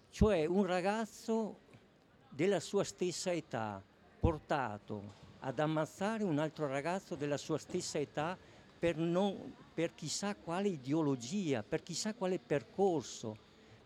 cioè 0.09 0.47
un 0.47 0.65
ragazzo 0.65 1.69
della 2.31 2.61
sua 2.61 2.85
stessa 2.85 3.33
età, 3.33 3.83
portato 4.19 5.19
ad 5.41 5.59
ammazzare 5.59 6.25
un 6.25 6.39
altro 6.39 6.67
ragazzo 6.67 7.15
della 7.15 7.37
sua 7.37 7.59
stessa 7.59 7.99
età 7.99 8.39
per, 8.79 8.97
non, 8.97 9.55
per 9.75 9.95
chissà 9.95 10.35
quale 10.35 10.69
ideologia, 10.69 11.63
per 11.63 11.83
chissà 11.83 12.15
quale 12.15 12.39
percorso, 12.39 13.37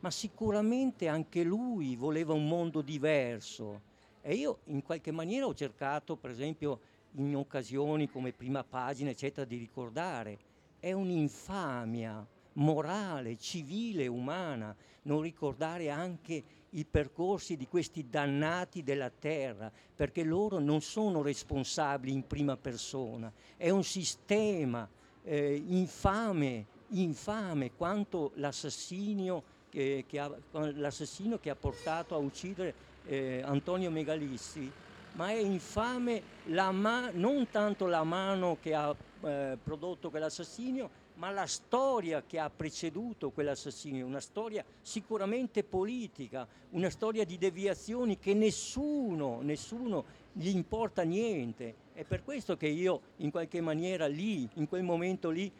ma 0.00 0.10
sicuramente 0.10 1.08
anche 1.08 1.42
lui 1.42 1.96
voleva 1.96 2.34
un 2.34 2.46
mondo 2.46 2.80
diverso. 2.80 3.92
E 4.20 4.34
io 4.34 4.60
in 4.66 4.82
qualche 4.82 5.10
maniera 5.10 5.46
ho 5.46 5.54
cercato, 5.54 6.16
per 6.16 6.30
esempio, 6.30 6.80
in 7.16 7.34
occasioni 7.36 8.08
come 8.08 8.32
prima 8.32 8.62
pagina, 8.64 9.10
eccetera, 9.10 9.46
di 9.46 9.56
ricordare, 9.56 10.38
è 10.78 10.92
un'infamia 10.92 12.26
morale, 12.54 13.38
civile, 13.38 14.06
umana, 14.06 14.74
non 15.02 15.20
ricordare 15.20 15.90
anche 15.90 16.42
i 16.74 16.84
percorsi 16.84 17.56
di 17.56 17.66
questi 17.66 18.08
dannati 18.08 18.82
della 18.82 19.10
terra, 19.10 19.70
perché 19.94 20.24
loro 20.24 20.58
non 20.58 20.80
sono 20.80 21.22
responsabili 21.22 22.12
in 22.12 22.26
prima 22.26 22.56
persona, 22.56 23.32
è 23.56 23.70
un 23.70 23.84
sistema 23.84 24.88
eh, 25.22 25.62
infame, 25.66 26.66
infame 26.88 27.72
quanto 27.76 28.32
l'assassinio 28.36 29.42
che, 29.70 30.04
che, 30.08 30.18
ha, 30.18 30.30
l'assassino 30.50 31.38
che 31.38 31.50
ha 31.50 31.56
portato 31.56 32.14
a 32.14 32.18
uccidere 32.18 32.74
eh, 33.06 33.42
Antonio 33.44 33.90
Megalissi, 33.90 34.70
ma 35.12 35.28
è 35.28 35.38
infame 35.38 36.22
ma- 36.46 37.10
non 37.12 37.48
tanto 37.50 37.86
la 37.86 38.02
mano 38.02 38.58
che 38.60 38.74
ha 38.74 38.94
eh, 39.22 39.56
prodotto 39.62 40.10
quell'assassinio, 40.10 41.02
ma 41.14 41.30
la 41.30 41.46
storia 41.46 42.24
che 42.26 42.38
ha 42.38 42.50
preceduto 42.50 43.30
quell'assassinio, 43.30 44.04
una 44.04 44.20
storia 44.20 44.64
sicuramente 44.82 45.62
politica, 45.62 46.46
una 46.70 46.90
storia 46.90 47.24
di 47.24 47.38
deviazioni 47.38 48.18
che 48.18 48.34
nessuno, 48.34 49.40
nessuno 49.42 50.04
gli 50.32 50.48
importa 50.48 51.02
niente. 51.02 51.82
È 51.92 52.04
per 52.04 52.24
questo 52.24 52.56
che 52.56 52.66
io 52.66 53.00
in 53.18 53.30
qualche 53.30 53.60
maniera 53.60 54.06
lì, 54.06 54.48
in 54.54 54.66
quel 54.66 54.82
momento 54.82 55.30
lì, 55.30 55.50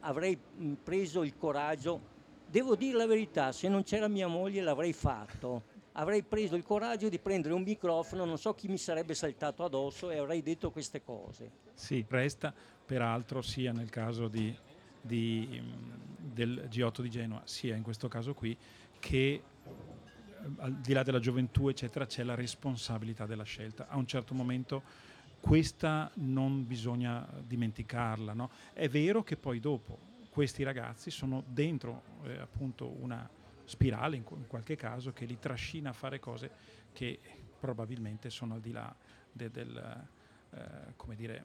avrei 0.00 0.36
preso 0.82 1.22
il 1.22 1.36
coraggio. 1.36 2.16
Devo 2.46 2.74
dire 2.74 2.96
la 2.96 3.06
verità, 3.06 3.52
se 3.52 3.68
non 3.68 3.84
c'era 3.84 4.08
mia 4.08 4.26
moglie 4.26 4.62
l'avrei 4.62 4.92
fatto. 4.92 5.76
Avrei 5.92 6.22
preso 6.22 6.54
il 6.54 6.62
coraggio 6.62 7.08
di 7.08 7.18
prendere 7.18 7.54
un 7.54 7.62
microfono, 7.62 8.24
non 8.24 8.38
so 8.38 8.54
chi 8.54 8.68
mi 8.68 8.78
sarebbe 8.78 9.14
saltato 9.14 9.64
addosso 9.64 10.10
e 10.10 10.18
avrei 10.18 10.42
detto 10.42 10.70
queste 10.70 11.02
cose. 11.02 11.50
Sì, 11.74 12.04
resta 12.08 12.54
peraltro 12.86 13.42
sia 13.42 13.72
nel 13.72 13.90
caso 13.90 14.28
di 14.28 14.56
di, 15.00 15.62
del 16.18 16.68
G8 16.70 17.00
di 17.00 17.10
Genova, 17.10 17.42
sia 17.44 17.74
in 17.74 17.82
questo 17.82 18.08
caso 18.08 18.34
qui, 18.34 18.56
che 18.98 19.42
al 20.56 20.74
di 20.74 20.92
là 20.92 21.02
della 21.02 21.18
gioventù, 21.18 21.68
eccetera, 21.68 22.06
c'è 22.06 22.22
la 22.22 22.34
responsabilità 22.34 23.26
della 23.26 23.44
scelta. 23.44 23.88
A 23.88 23.96
un 23.96 24.06
certo 24.06 24.34
momento 24.34 24.82
questa 25.40 26.10
non 26.14 26.66
bisogna 26.66 27.26
dimenticarla. 27.44 28.32
No? 28.32 28.50
È 28.72 28.88
vero 28.88 29.22
che 29.22 29.36
poi 29.36 29.60
dopo 29.60 30.06
questi 30.30 30.62
ragazzi 30.62 31.10
sono 31.10 31.42
dentro 31.46 32.02
eh, 32.24 32.38
appunto 32.38 32.88
una 33.00 33.28
spirale, 33.64 34.16
in, 34.16 34.24
in, 34.30 34.46
qualche 34.46 34.76
caso, 34.76 35.12
che 35.12 35.24
li 35.24 35.38
trascina 35.38 35.90
a 35.90 35.92
fare 35.92 36.18
cose 36.18 36.50
che 36.92 37.18
probabilmente 37.58 38.30
sono 38.30 38.54
al 38.54 38.60
di 38.60 38.72
là 38.72 38.94
de, 39.30 39.50
del, 39.50 40.06
eh, 40.50 41.14
dire, 41.16 41.44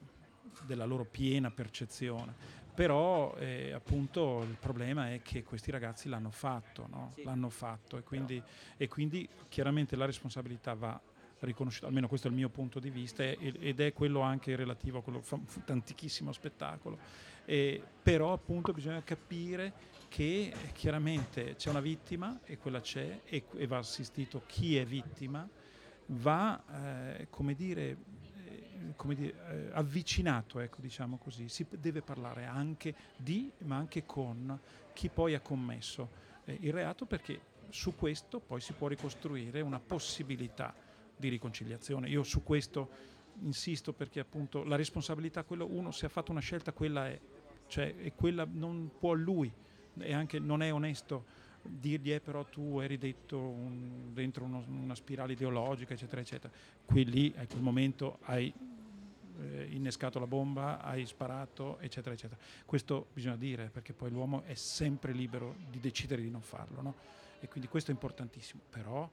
della 0.66 0.84
loro 0.84 1.04
piena 1.04 1.50
percezione 1.50 2.62
però 2.74 3.36
eh, 3.36 3.70
appunto 3.72 4.42
il 4.42 4.56
problema 4.58 5.12
è 5.12 5.22
che 5.22 5.44
questi 5.44 5.70
ragazzi 5.70 6.08
l'hanno 6.08 6.32
fatto, 6.32 6.88
no? 6.90 7.12
sì. 7.14 7.22
l'hanno 7.22 7.48
fatto 7.48 7.96
e 7.96 8.02
quindi, 8.02 8.42
e 8.76 8.88
quindi, 8.88 9.28
chiaramente 9.48 9.94
la 9.94 10.06
responsabilità 10.06 10.74
va 10.74 11.00
riconosciuta, 11.38 11.86
almeno 11.86 12.08
questo 12.08 12.26
è 12.26 12.30
il 12.30 12.36
mio 12.36 12.48
punto 12.48 12.80
di 12.80 12.90
vista 12.90 13.22
ed 13.22 13.78
è 13.78 13.92
quello 13.92 14.20
anche 14.20 14.56
relativo 14.56 14.98
a 14.98 15.02
quello 15.02 15.22
antichissimo 15.66 16.32
spettacolo. 16.32 16.98
E, 17.44 17.80
però 18.02 18.32
appunto 18.32 18.72
bisogna 18.72 19.02
capire 19.04 19.72
che 20.08 20.52
chiaramente 20.72 21.54
c'è 21.54 21.70
una 21.70 21.80
vittima 21.80 22.40
e 22.44 22.56
quella 22.56 22.80
c'è 22.80 23.20
e, 23.24 23.44
e 23.56 23.66
va 23.68 23.78
assistito 23.78 24.42
chi 24.46 24.76
è 24.78 24.84
vittima, 24.84 25.48
va 26.06 27.16
eh, 27.18 27.28
come 27.30 27.54
dire 27.54 27.96
dire, 29.14 29.34
eh, 29.50 29.70
avvicinato, 29.72 30.60
ecco, 30.60 30.80
diciamo 30.80 31.16
così. 31.16 31.48
Si 31.48 31.66
deve 31.70 32.02
parlare 32.02 32.44
anche 32.44 32.94
di, 33.16 33.50
ma 33.58 33.76
anche 33.76 34.04
con 34.04 34.58
chi 34.92 35.08
poi 35.08 35.34
ha 35.34 35.40
commesso 35.40 36.08
eh, 36.44 36.58
il 36.60 36.72
reato 36.72 37.06
perché 37.06 37.52
su 37.70 37.94
questo 37.96 38.38
poi 38.40 38.60
si 38.60 38.72
può 38.72 38.86
ricostruire 38.86 39.60
una 39.60 39.80
possibilità 39.80 40.74
di 41.16 41.28
riconciliazione. 41.28 42.08
Io 42.08 42.22
su 42.22 42.42
questo 42.42 43.12
insisto 43.42 43.92
perché 43.92 44.20
appunto 44.20 44.62
la 44.62 44.76
responsabilità, 44.76 45.42
quello 45.42 45.66
uno 45.68 45.90
se 45.90 46.06
ha 46.06 46.08
fatto 46.08 46.30
una 46.30 46.40
scelta 46.40 46.72
quella 46.72 47.08
è, 47.08 47.20
cioè 47.66 47.94
e 47.98 48.12
quella 48.14 48.46
non 48.48 48.92
può 48.98 49.12
lui 49.12 49.52
e 49.98 50.12
anche 50.12 50.38
non 50.38 50.62
è 50.62 50.72
onesto 50.72 51.42
dirgli 51.62 52.12
eh, 52.12 52.20
però 52.20 52.44
tu 52.44 52.78
eri 52.80 52.98
detto 52.98 53.38
un, 53.38 54.12
dentro 54.12 54.44
uno, 54.44 54.64
una 54.68 54.94
spirale 54.94 55.32
ideologica 55.32 55.94
eccetera 55.94 56.20
eccetera 56.20 56.52
qui 56.84 57.04
lì 57.04 57.34
a 57.36 57.46
quel 57.46 57.62
momento 57.62 58.18
hai 58.22 58.52
eh, 59.40 59.68
innescato 59.70 60.18
la 60.18 60.26
bomba, 60.26 60.80
hai 60.80 61.06
sparato, 61.06 61.78
eccetera, 61.78 62.14
eccetera. 62.14 62.40
Questo 62.64 63.08
bisogna 63.12 63.36
dire 63.36 63.68
perché 63.68 63.92
poi 63.92 64.10
l'uomo 64.10 64.42
è 64.42 64.54
sempre 64.54 65.12
libero 65.12 65.56
di 65.70 65.80
decidere 65.80 66.22
di 66.22 66.30
non 66.30 66.42
farlo, 66.42 66.82
no? 66.82 66.94
E 67.40 67.48
quindi 67.48 67.68
questo 67.68 67.90
è 67.90 67.94
importantissimo. 67.94 68.62
Però 68.70 69.10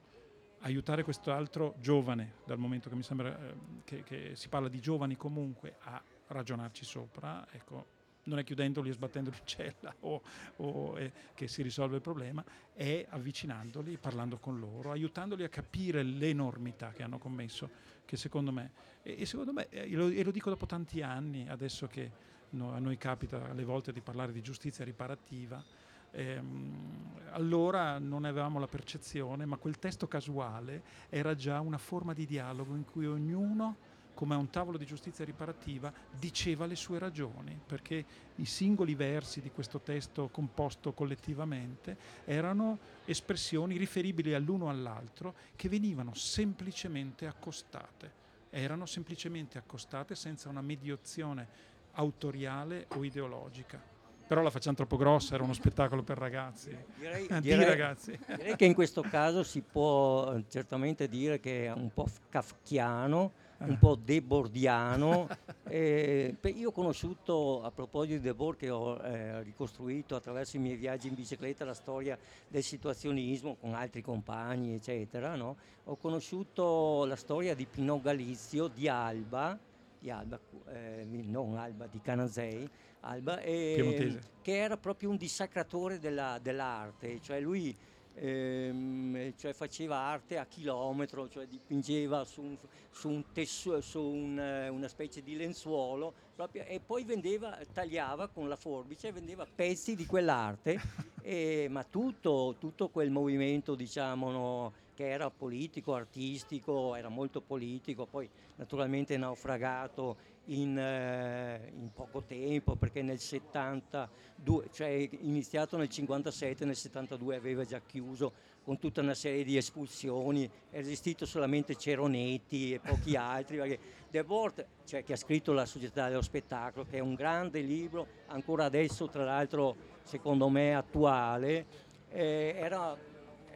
aiutare 0.60 1.02
quest'altro 1.02 1.74
giovane, 1.78 2.34
dal 2.44 2.58
momento 2.58 2.88
che 2.88 2.94
mi 2.94 3.02
sembra 3.02 3.36
eh, 3.38 3.54
che, 3.84 4.02
che, 4.02 4.36
si 4.36 4.48
parla 4.48 4.68
di 4.68 4.80
giovani 4.80 5.16
comunque, 5.16 5.76
a 5.80 6.02
ragionarci 6.28 6.84
sopra, 6.84 7.46
ecco, 7.50 8.00
non 8.24 8.38
è 8.38 8.44
chiudendoli 8.44 8.90
e 8.90 8.92
sbattendoli 8.92 9.36
in 9.36 9.46
cella 9.46 9.94
o, 10.00 10.22
o 10.56 10.98
eh, 10.98 11.12
che 11.34 11.48
si 11.48 11.62
risolve 11.62 11.96
il 11.96 12.02
problema, 12.02 12.44
è 12.72 13.06
avvicinandoli, 13.08 13.96
parlando 13.96 14.38
con 14.38 14.58
loro, 14.58 14.90
aiutandoli 14.90 15.44
a 15.44 15.48
capire 15.48 16.02
l'enormità 16.02 16.90
che 16.90 17.02
hanno 17.02 17.18
commesso, 17.18 17.68
che 18.04 18.16
secondo 18.16 18.52
me, 18.52 18.72
e, 19.02 19.16
e 19.20 19.26
secondo 19.26 19.52
me, 19.52 19.68
e 19.68 19.88
lo, 19.90 20.08
e 20.08 20.22
lo, 20.22 20.30
dico 20.30 20.50
dopo 20.50 20.66
tanti 20.66 21.02
anni, 21.02 21.48
adesso 21.48 21.86
che 21.86 22.10
no, 22.50 22.72
a 22.72 22.78
noi 22.78 22.96
capita 22.96 23.50
alle 23.50 23.64
volte 23.64 23.92
di 23.92 24.00
parlare 24.00 24.32
di 24.32 24.42
giustizia 24.42 24.84
riparativa, 24.84 25.62
ehm, 26.10 27.20
allora 27.30 27.98
non 27.98 28.24
avevamo 28.24 28.58
la 28.58 28.68
percezione, 28.68 29.46
ma 29.46 29.56
quel 29.56 29.78
testo 29.78 30.06
casuale 30.06 30.82
era 31.08 31.34
già 31.34 31.60
una 31.60 31.78
forma 31.78 32.12
di 32.12 32.26
dialogo 32.26 32.74
in 32.74 32.84
cui 32.84 33.06
ognuno 33.06 33.90
come 34.14 34.34
a 34.34 34.38
un 34.38 34.50
tavolo 34.50 34.78
di 34.78 34.84
giustizia 34.84 35.24
riparativa, 35.24 35.92
diceva 36.10 36.66
le 36.66 36.76
sue 36.76 36.98
ragioni, 36.98 37.58
perché 37.64 38.04
i 38.36 38.44
singoli 38.44 38.94
versi 38.94 39.40
di 39.40 39.50
questo 39.50 39.80
testo 39.80 40.28
composto 40.28 40.92
collettivamente 40.92 41.96
erano 42.24 42.78
espressioni 43.04 43.76
riferibili 43.76 44.34
all'uno 44.34 44.68
all'altro 44.68 45.34
che 45.56 45.68
venivano 45.68 46.14
semplicemente 46.14 47.26
accostate, 47.26 48.10
erano 48.50 48.86
semplicemente 48.86 49.58
accostate 49.58 50.14
senza 50.14 50.48
una 50.48 50.60
mediazione 50.62 51.70
autoriale 51.92 52.86
o 52.94 53.04
ideologica 53.04 53.80
Però 54.26 54.40
la 54.40 54.48
facciamo 54.50 54.76
troppo 54.76 54.96
grossa, 54.96 55.34
era 55.34 55.42
uno 55.44 55.52
spettacolo 55.52 56.02
per 56.02 56.16
ragazzi. 56.16 56.74
Direi, 56.96 57.26
Di 57.26 57.40
direi- 57.40 57.66
ragazzi. 57.66 58.18
direi 58.34 58.56
che 58.56 58.64
in 58.64 58.72
questo 58.72 59.02
caso 59.02 59.42
si 59.42 59.60
può 59.60 60.32
eh, 60.32 60.44
certamente 60.48 61.06
dire 61.06 61.38
che 61.38 61.66
è 61.66 61.72
un 61.72 61.92
po' 61.92 62.06
kafkiano, 62.30 63.32
un 63.66 63.78
po' 63.78 63.94
debordiano. 63.94 65.28
eh, 65.68 66.36
io 66.42 66.68
ho 66.68 66.72
conosciuto, 66.72 67.62
a 67.62 67.70
proposito 67.70 68.16
di 68.16 68.20
Debord, 68.20 68.58
che 68.58 68.70
ho 68.70 68.96
eh, 68.98 69.42
ricostruito 69.42 70.16
attraverso 70.16 70.56
i 70.56 70.60
miei 70.60 70.76
viaggi 70.76 71.08
in 71.08 71.14
bicicletta 71.14 71.64
la 71.64 71.74
storia 71.74 72.18
del 72.48 72.62
situazionismo 72.62 73.56
con 73.60 73.74
altri 73.74 74.02
compagni, 74.02 74.74
eccetera, 74.74 75.34
no? 75.34 75.56
ho 75.84 75.96
conosciuto 75.96 77.04
la 77.04 77.16
storia 77.16 77.54
di 77.54 77.66
Pinot 77.66 78.02
Galizio, 78.02 78.68
di 78.68 78.88
Alba, 78.88 79.58
di 79.98 80.10
Alba 80.10 80.38
eh, 80.68 81.06
non 81.08 81.56
Alba, 81.56 81.86
di 81.86 82.00
Canazei, 82.00 82.68
Alba, 83.00 83.40
e- 83.40 83.72
Piemontese. 83.76 84.20
che 84.42 84.56
era 84.56 84.76
proprio 84.76 85.10
un 85.10 85.16
dissacratore 85.16 85.98
della- 85.98 86.38
dell'arte, 86.40 87.20
cioè 87.20 87.40
lui 87.40 87.76
ehm, 88.14 89.34
cioè 89.36 89.52
faceva 89.52 89.96
arte 89.96 90.38
a 90.38 90.46
chilometro, 90.46 91.28
cioè 91.28 91.46
dipingeva 91.46 92.24
su, 92.24 92.42
un, 92.42 92.58
su, 92.90 93.08
un 93.08 93.24
tessu- 93.32 93.78
su 93.78 94.00
un, 94.00 94.38
una 94.70 94.88
specie 94.88 95.22
di 95.22 95.36
lenzuolo 95.36 96.14
proprio, 96.34 96.64
e 96.64 96.80
poi 96.80 97.04
vendeva, 97.04 97.58
tagliava 97.72 98.28
con 98.28 98.48
la 98.48 98.56
forbice 98.56 99.08
e 99.08 99.12
vendeva 99.12 99.46
pezzi 99.52 99.94
di 99.94 100.06
quell'arte, 100.06 100.80
e- 101.22 101.66
ma 101.70 101.84
tutto, 101.84 102.56
tutto 102.58 102.88
quel 102.88 103.10
movimento 103.10 103.74
diciamo 103.74 104.30
no, 104.30 104.74
che 104.94 105.08
era 105.08 105.30
politico, 105.30 105.94
artistico, 105.94 106.94
era 106.94 107.08
molto 107.08 107.40
politico, 107.40 108.06
poi 108.06 108.28
naturalmente 108.56 109.16
naufragato 109.16 110.18
in, 110.46 110.76
eh, 110.76 111.72
in 111.74 111.92
poco 111.92 112.22
tempo 112.22 112.76
perché 112.76 113.02
nel 113.02 113.18
72, 113.18 114.68
cioè 114.72 114.88
iniziato 115.20 115.76
nel 115.76 115.88
57, 115.88 116.64
nel 116.64 116.76
72 116.76 117.36
aveva 117.36 117.64
già 117.64 117.80
chiuso 117.80 118.32
con 118.64 118.78
tutta 118.78 119.00
una 119.00 119.14
serie 119.14 119.44
di 119.44 119.56
espulsioni, 119.56 120.48
è 120.70 120.76
resistito 120.76 121.26
solamente 121.26 121.74
Ceronetti 121.74 122.74
e 122.74 122.80
pochi 122.80 123.14
altri, 123.16 123.56
perché 123.56 123.78
Debord, 124.10 124.66
cioè, 124.84 125.02
che 125.02 125.14
ha 125.14 125.16
scritto 125.16 125.52
La 125.52 125.66
società 125.66 126.08
dello 126.08 126.22
spettacolo, 126.22 126.84
che 126.88 126.98
è 126.98 127.00
un 127.00 127.14
grande 127.14 127.60
libro, 127.60 128.06
ancora 128.26 128.64
adesso 128.64 129.08
tra 129.08 129.24
l'altro 129.24 129.76
secondo 130.02 130.48
me 130.48 130.74
attuale, 130.74 131.66
eh, 132.10 132.54
era 132.56 132.96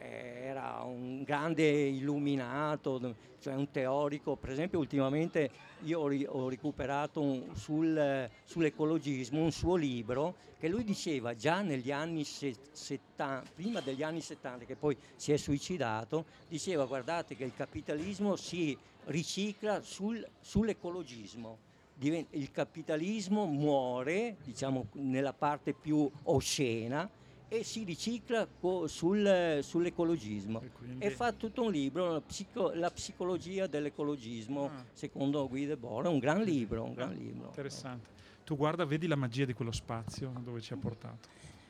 era 0.09 0.81
un 0.83 1.23
grande 1.23 1.63
illuminato, 1.67 3.15
cioè 3.39 3.55
un 3.55 3.69
teorico. 3.71 4.35
Per 4.35 4.49
esempio, 4.49 4.79
ultimamente 4.79 5.49
io 5.83 5.99
ho, 5.99 6.49
recuperato 6.49 7.21
un- 7.21 7.55
sul- 7.55 8.29
sull'ecologismo 8.43 9.41
un 9.41 9.51
suo 9.51 9.75
libro 9.75 10.35
che 10.59 10.67
lui 10.67 10.83
diceva 10.83 11.35
già 11.35 11.61
negli 11.61 11.91
anni 11.91 12.23
se- 12.23 12.55
70, 12.71 13.49
prima 13.53 13.79
degli 13.81 14.01
anni 14.01 14.21
70, 14.21 14.65
che 14.65 14.75
poi 14.75 14.97
si 15.15 15.31
è 15.31 15.37
suicidato, 15.37 16.25
diceva 16.47 16.85
guardate 16.85 17.35
che 17.35 17.43
il 17.43 17.53
capitalismo 17.53 18.35
si 18.35 18.75
ricicla 19.05 19.81
sul- 19.81 20.25
sull'ecologismo. 20.39 21.65
Il 21.99 22.51
capitalismo 22.51 23.45
muore, 23.45 24.37
diciamo, 24.43 24.85
nella 24.93 25.33
parte 25.33 25.73
più 25.73 26.09
oscena 26.23 27.09
e 27.49 27.63
si 27.63 27.83
ricicla 27.83 28.45
co- 28.59 28.87
sul- 28.87 29.59
sull'ecologismo. 29.61 30.61
E 30.61 30.69
quindi- 30.71 31.05
E 31.05 31.09
fa 31.11 31.31
tutto 31.31 31.63
un 31.63 31.71
libro, 31.71 32.11
la, 32.13 32.21
psico- 32.21 32.71
la 32.73 32.91
psicologia 32.91 33.67
dell'ecologismo, 33.67 34.65
Ah. 34.65 34.83
secondo 34.93 35.47
Guy 35.47 35.65
Debord, 35.65 36.05
è 36.07 36.09
un 36.09 36.19
gran 36.19 36.41
libro, 36.41 36.83
un 36.83 36.93
gran 36.93 37.09
Ah, 37.11 37.13
libro. 37.13 37.47
Interessante. 37.47 38.09
Tu 38.43 38.55
guarda, 38.55 38.85
vedi 38.85 39.07
la 39.07 39.15
magia 39.15 39.45
di 39.45 39.53
quello 39.53 39.71
spazio 39.71 40.31
dove 40.43 40.61
ci 40.61 40.73
ha 40.73 40.77
portato. 40.77 41.27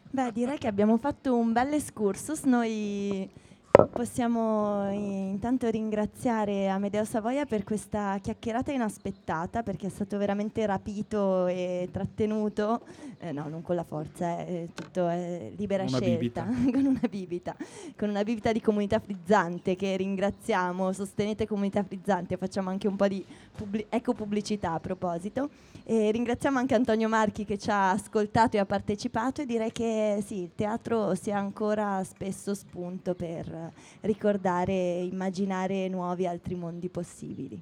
Beh, 0.10 0.32
direi 0.32 0.58
che 0.58 0.68
abbiamo 0.68 0.98
fatto 0.98 1.36
un 1.36 1.52
bel 1.52 1.74
excursus. 1.74 2.44
Noi 2.44 3.30
possiamo 3.86 4.90
eh, 4.90 4.96
intanto 4.96 5.70
ringraziare 5.70 6.68
Amedeo 6.68 7.06
Savoia 7.06 7.46
per 7.46 7.64
questa 7.64 8.18
chiacchierata 8.22 8.72
inaspettata, 8.72 9.62
perché 9.62 9.88
è 9.88 9.90
stato 9.90 10.18
veramente 10.18 10.66
rapito 10.66 11.46
e 11.48 11.88
trattenuto. 11.92 12.82
Eh, 13.20 13.32
no, 13.32 13.48
non 13.48 13.62
con 13.62 13.76
la 13.76 13.84
forza, 13.84 14.38
è 14.40 14.68
tutto 14.74 15.08
è 15.08 15.52
libera 15.56 15.84
Una 15.84 15.98
scelta, 15.98 16.46
con 16.72 16.86
una 16.86 17.08
bibita, 17.10 17.56
con 17.96 18.10
una 18.10 18.24
bibita 18.24 18.52
di 18.52 18.62
comunità 18.62 19.00
frizzante 19.00 19.76
che 19.76 19.96
ringraziamo. 19.96 20.92
Sostenete 20.92 21.48
comunità 21.48 21.84
frizzante, 21.84 22.38
facciamo 22.38 22.70
anche 22.70 22.88
un 22.88 22.96
po' 22.96 23.08
di 23.08 23.24
pubblic- 23.56 23.88
ecco 23.90 24.14
pubblicità 24.14 24.74
a 24.74 24.80
proposito. 24.80 25.50
E 25.84 26.12
ringraziamo 26.12 26.58
anche 26.58 26.76
Antonio 26.76 27.08
Marchi 27.08 27.46
che 27.46 27.58
ci 27.58 27.70
ha 27.70 27.92
ascoltato 27.92 28.58
e 28.58 28.60
ha 28.60 28.66
partecipato 28.66 29.42
e 29.42 29.46
direi 29.46 29.72
che 29.72 30.22
sì, 30.26 30.42
il 30.42 30.52
teatro 30.54 31.16
sia 31.16 31.38
ancora 31.38 32.04
spesso 32.04 32.54
spunto 32.54 33.16
per 33.16 33.67
ricordare 34.02 34.74
e 34.74 35.06
immaginare 35.06 35.88
nuovi 35.88 36.28
altri 36.28 36.56
mondi 36.56 36.90
possibili. 36.90 37.62